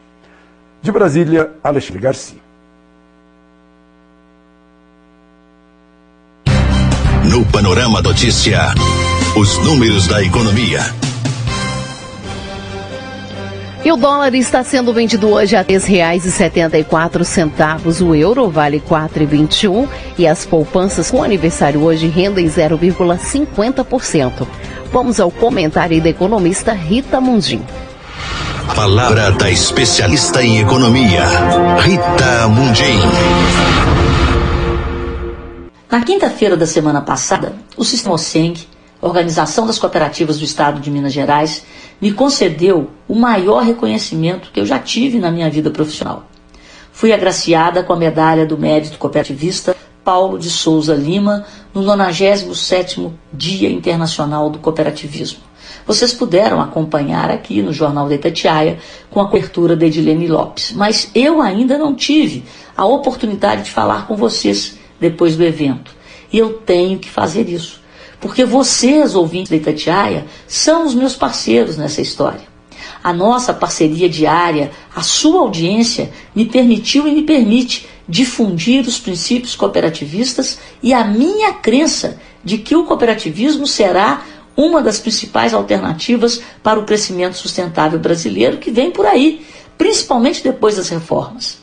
De 0.81 0.92
Brasília, 0.92 1.51
Alexandre 1.62 2.01
Garcia. 2.01 2.38
No 7.29 7.45
Panorama 7.47 8.01
Notícia. 8.03 8.61
Os 9.37 9.59
números 9.64 10.07
da 10.07 10.23
economia. 10.23 10.81
E 13.85 13.90
o 13.90 13.97
dólar 13.97 14.33
está 14.35 14.62
sendo 14.62 14.92
vendido 14.92 15.29
hoje 15.29 15.57
a 15.57 15.62
R$ 15.62 15.66
3,74. 15.66 18.07
O 18.07 18.14
euro 18.14 18.49
vale 18.49 18.77
R$ 18.77 18.85
4,21 18.88 19.88
e 20.16 20.25
as 20.25 20.47
poupanças 20.47 21.11
com 21.11 21.21
aniversário 21.21 21.83
hoje 21.83 22.07
rendem 22.07 22.47
0,50%. 22.47 24.47
Vamos 24.92 25.18
ao 25.18 25.33
comentário 25.33 26.01
da 26.01 26.09
economista 26.09 26.73
Rita 26.73 27.21
Mundim. 27.21 27.61
Palavra 28.77 29.33
da 29.33 29.51
especialista 29.51 30.45
em 30.45 30.61
economia, 30.61 31.25
Rita 31.81 32.47
Mundim. 32.49 33.01
Na 35.90 36.03
quinta-feira 36.03 36.57
da 36.57 36.66
semana 36.66 37.01
passada, 37.01 37.53
o 37.77 37.85
Sistema 37.85 38.14
OSENG, 38.14 38.68
Organização 39.02 39.66
das 39.66 39.80
Cooperativas 39.80 40.38
do 40.38 40.44
Estado 40.44 40.80
de 40.80 40.88
Minas 40.88 41.12
Gerais, 41.12 41.64
me 42.00 42.12
concedeu 42.12 42.88
o 43.08 43.16
maior 43.16 43.64
reconhecimento 43.64 44.52
que 44.52 44.60
eu 44.60 44.64
já 44.64 44.78
tive 44.78 45.18
na 45.18 45.28
minha 45.28 45.50
vida 45.50 45.72
profissional. 45.72 46.28
Fui 46.92 47.12
agraciada 47.12 47.82
com 47.82 47.92
a 47.92 47.96
medalha 47.96 48.46
do 48.46 48.56
mérito 48.56 48.98
cooperativista 48.98 49.74
Paulo 50.04 50.38
de 50.38 50.48
Souza 50.48 50.94
Lima 50.94 51.44
no 51.74 51.82
97º 51.82 53.10
Dia 53.32 53.68
Internacional 53.68 54.48
do 54.48 54.60
Cooperativismo. 54.60 55.40
Vocês 55.84 56.12
puderam 56.12 56.60
acompanhar 56.60 57.28
aqui 57.28 57.60
no 57.60 57.72
Jornal 57.72 58.08
da 58.08 58.14
Itatiaia 58.14 58.78
com 59.10 59.20
a 59.20 59.24
cobertura 59.24 59.74
da 59.74 59.84
Edilene 59.84 60.28
Lopes, 60.28 60.72
mas 60.76 61.10
eu 61.12 61.42
ainda 61.42 61.76
não 61.76 61.92
tive 61.92 62.44
a 62.76 62.84
oportunidade 62.84 63.64
de 63.64 63.70
falar 63.72 64.06
com 64.06 64.14
vocês 64.14 64.78
depois 65.00 65.36
do 65.36 65.42
evento. 65.42 65.90
E 66.32 66.38
eu 66.38 66.54
tenho 66.54 67.00
que 67.00 67.10
fazer 67.10 67.48
isso 67.48 67.82
porque 68.22 68.44
vocês, 68.44 69.16
ouvintes 69.16 69.50
da 69.50 69.56
Itatiaia, 69.56 70.24
são 70.46 70.87
os 70.87 70.94
meus 70.94 71.16
parceiros 71.16 71.76
nessa 71.76 72.00
história. 72.00 72.52
A 73.02 73.12
nossa 73.12 73.52
parceria 73.52 74.08
diária, 74.08 74.70
a 74.94 75.02
sua 75.02 75.40
audiência, 75.40 76.12
me 76.32 76.46
permitiu 76.46 77.08
e 77.08 77.12
me 77.12 77.22
permite 77.22 77.88
difundir 78.08 78.87
os 78.87 79.00
princípios 79.00 79.56
cooperativistas 79.56 80.61
e 80.80 80.94
a 80.94 81.02
minha 81.02 81.52
crença 81.54 82.20
de 82.44 82.58
que 82.58 82.76
o 82.76 82.85
cooperativismo 82.85 83.66
será 83.66 84.22
uma 84.56 84.80
das 84.80 85.00
principais 85.00 85.52
alternativas 85.52 86.40
para 86.62 86.78
o 86.78 86.85
crescimento 86.85 87.37
sustentável 87.37 87.98
brasileiro 87.98 88.58
que 88.58 88.70
vem 88.70 88.92
por 88.92 89.04
aí, 89.04 89.44
principalmente 89.76 90.44
depois 90.44 90.76
das 90.76 90.88
reformas. 90.88 91.58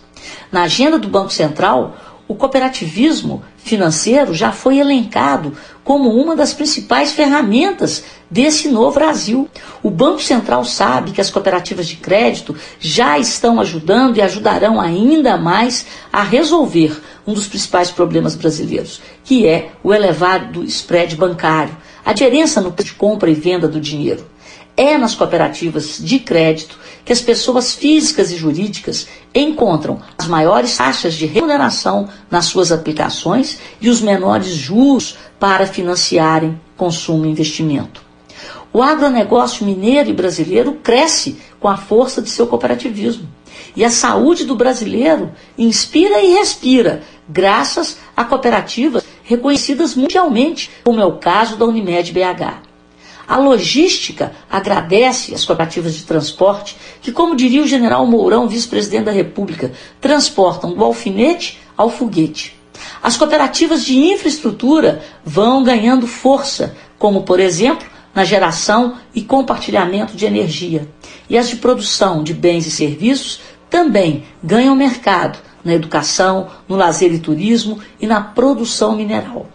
Na 0.52 0.64
agenda 0.64 1.00
do 1.00 1.08
Banco 1.08 1.32
Central, 1.32 1.96
o 2.30 2.36
cooperativismo 2.36 3.42
financeiro 3.58 4.36
já 4.36 4.52
foi 4.52 4.78
elencado 4.78 5.58
como 5.84 6.12
uma 6.12 6.36
das 6.36 6.54
principais 6.54 7.12
ferramentas 7.12 8.04
desse 8.30 8.68
novo 8.68 9.00
Brasil. 9.00 9.50
O 9.82 9.90
Banco 9.90 10.22
Central 10.22 10.64
sabe 10.64 11.10
que 11.10 11.20
as 11.20 11.32
cooperativas 11.32 11.88
de 11.88 11.96
crédito 11.96 12.56
já 12.80 13.18
estão 13.18 13.60
ajudando 13.60 14.18
e 14.18 14.22
ajudarão 14.22 14.80
ainda 14.80 15.38
mais 15.38 15.88
a 16.14 16.22
resolver 16.22 17.02
um 17.26 17.34
dos 17.34 17.48
principais 17.48 17.90
problemas 17.90 18.36
brasileiros, 18.36 19.02
que 19.24 19.48
é 19.48 19.72
o 19.84 19.92
elevado 19.92 20.64
spread 20.66 21.16
bancário, 21.16 21.76
a 22.06 22.14
diferença 22.14 22.62
no 22.62 22.72
preço 22.72 22.92
de 22.92 22.96
compra 22.96 23.32
e 23.32 23.34
venda 23.34 23.68
do 23.68 23.82
dinheiro. 23.82 24.24
É 24.82 24.98
nas 24.98 25.14
cooperativas 25.14 25.98
de 26.00 26.20
crédito 26.20 26.80
que 27.04 27.12
as 27.12 27.20
pessoas 27.20 27.74
físicas 27.74 28.32
e 28.32 28.38
jurídicas 28.38 29.10
encontram 29.36 30.00
as 30.18 30.26
maiores 30.26 30.78
taxas 30.78 31.16
de 31.16 31.26
remuneração 31.26 32.08
nas 32.32 32.46
suas 32.46 32.72
aplicações 32.72 33.60
e 33.82 33.90
os 33.90 34.00
menores 34.00 34.48
juros 34.48 35.18
para 35.38 35.68
financiarem 35.68 36.58
consumo 36.78 37.26
e 37.26 37.30
investimento. 37.30 38.02
O 38.72 38.82
agronegócio 38.82 39.66
mineiro 39.66 40.12
e 40.12 40.14
brasileiro 40.14 40.76
cresce 40.76 41.38
com 41.60 41.68
a 41.68 41.76
força 41.76 42.22
de 42.22 42.30
seu 42.30 42.48
cooperativismo. 42.48 43.28
E 43.76 43.84
a 43.84 43.90
saúde 43.90 44.46
do 44.46 44.56
brasileiro 44.56 45.34
inspira 45.58 46.22
e 46.22 46.36
respira, 46.36 47.04
graças 47.28 47.98
a 48.16 48.24
cooperativas 48.24 49.04
reconhecidas 49.26 49.94
mundialmente, 49.94 50.72
como 50.86 51.02
é 51.02 51.06
o 51.06 51.18
caso 51.18 51.58
da 51.58 51.66
Unimed 51.66 52.14
BH. 52.14 52.69
A 53.30 53.38
logística 53.38 54.32
agradece 54.50 55.36
as 55.36 55.46
cooperativas 55.46 55.94
de 55.94 56.04
transporte, 56.04 56.76
que, 57.00 57.12
como 57.12 57.36
diria 57.36 57.62
o 57.62 57.68
general 57.68 58.04
Mourão, 58.08 58.48
vice-presidente 58.48 59.04
da 59.04 59.12
República, 59.12 59.72
transportam 60.02 60.74
do 60.74 60.84
alfinete 60.84 61.60
ao 61.78 61.92
foguete. 61.92 62.60
As 63.04 63.18
cooperativas 63.18 63.86
de 63.86 63.96
infraestrutura 64.00 65.04
vão 65.24 65.64
ganhando 65.64 66.08
força, 66.08 66.76
como, 66.98 67.22
por 67.22 67.40
exemplo, 67.40 67.88
na 68.16 68.24
geração 68.24 68.96
e 69.14 69.22
compartilhamento 69.22 70.18
de 70.18 70.26
energia. 70.26 70.90
E 71.30 71.38
as 71.38 71.50
de 71.50 71.58
produção 71.58 72.24
de 72.24 72.34
bens 72.34 72.66
e 72.66 72.72
serviços 72.72 73.42
também 73.70 74.24
ganham 74.44 74.76
mercado 74.76 75.38
na 75.64 75.76
educação, 75.76 76.48
no 76.68 76.76
lazer 76.76 77.14
e 77.14 77.20
turismo 77.20 77.80
e 78.02 78.08
na 78.08 78.22
produção 78.22 78.96
mineral. 78.96 79.48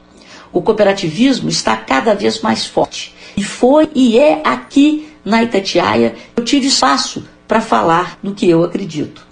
O 0.53 0.63
cooperativismo 0.63 1.49
está 1.49 1.77
cada 1.77 2.15
vez 2.15 2.41
mais 2.41 2.65
forte 2.65 3.13
e 3.37 3.43
foi 3.43 3.89
e 3.95 4.19
é 4.19 4.41
aqui 4.45 5.09
na 5.25 5.43
Itatiaia 5.43 6.15
eu 6.37 6.45
tive 6.45 6.67
espaço 6.67 7.25
para 7.49 7.61
falar 7.61 8.19
do 8.23 8.35
que 8.35 8.49
eu 8.49 8.63
acredito. 8.63 9.25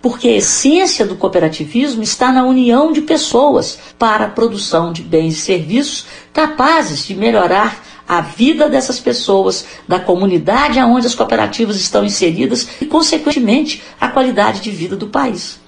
Porque 0.00 0.28
a 0.28 0.36
essência 0.36 1.04
do 1.04 1.16
cooperativismo 1.16 2.02
está 2.02 2.30
na 2.30 2.44
união 2.44 2.92
de 2.92 3.02
pessoas 3.02 3.78
para 3.98 4.26
a 4.26 4.30
produção 4.30 4.92
de 4.92 5.02
bens 5.02 5.36
e 5.36 5.40
serviços 5.40 6.06
capazes 6.32 7.04
de 7.04 7.14
melhorar 7.14 7.82
a 8.08 8.20
vida 8.20 8.70
dessas 8.70 8.98
pessoas, 8.98 9.66
da 9.86 10.00
comunidade 10.00 10.78
aonde 10.78 11.06
as 11.06 11.14
cooperativas 11.14 11.76
estão 11.76 12.04
inseridas 12.04 12.66
e, 12.80 12.86
consequentemente, 12.86 13.82
a 14.00 14.08
qualidade 14.08 14.60
de 14.60 14.70
vida 14.70 14.96
do 14.96 15.08
país. 15.08 15.60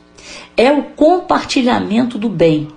É 0.56 0.72
o 0.72 0.84
compartilhamento 0.84 2.16
do 2.16 2.28
bem, 2.28 2.68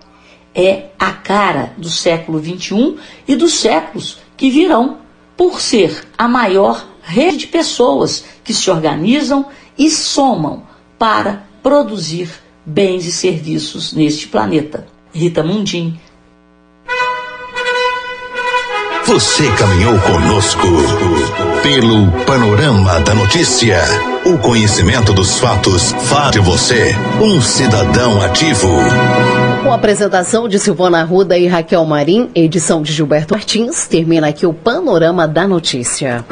é 0.53 0.87
a 0.99 1.11
cara 1.11 1.73
do 1.77 1.89
século 1.89 2.43
XXI 2.43 2.97
e 3.27 3.35
dos 3.35 3.53
séculos 3.53 4.22
que 4.37 4.49
virão, 4.49 4.97
por 5.35 5.59
ser 5.59 6.07
a 6.17 6.27
maior 6.27 6.85
rede 7.01 7.37
de 7.37 7.47
pessoas 7.47 8.23
que 8.43 8.53
se 8.53 8.69
organizam 8.69 9.45
e 9.77 9.89
somam 9.89 10.63
para 10.97 11.43
produzir 11.61 12.29
bens 12.65 13.05
e 13.05 13.11
serviços 13.11 13.93
neste 13.93 14.27
planeta. 14.27 14.87
Rita 15.13 15.43
Mundim. 15.43 15.99
Você 19.05 19.51
caminhou 19.51 19.99
conosco 19.99 20.67
pelo 21.61 22.09
panorama 22.25 22.99
da 23.01 23.13
notícia. 23.13 24.12
O 24.25 24.37
conhecimento 24.37 25.11
dos 25.11 25.37
fatos 25.37 25.91
faz 25.91 26.31
de 26.31 26.39
você 26.39 26.95
um 27.21 27.41
cidadão 27.41 28.21
ativo. 28.21 28.69
Com 29.61 29.69
a 29.69 29.75
apresentação 29.75 30.47
de 30.47 30.57
Silvana 30.59 31.01
Arruda 31.01 31.37
e 31.37 31.45
Raquel 31.45 31.83
Marim, 31.83 32.29
edição 32.33 32.81
de 32.81 32.93
Gilberto 32.93 33.33
Martins, 33.33 33.85
termina 33.85 34.29
aqui 34.29 34.45
o 34.45 34.53
Panorama 34.53 35.27
da 35.27 35.45
Notícia. 35.45 36.23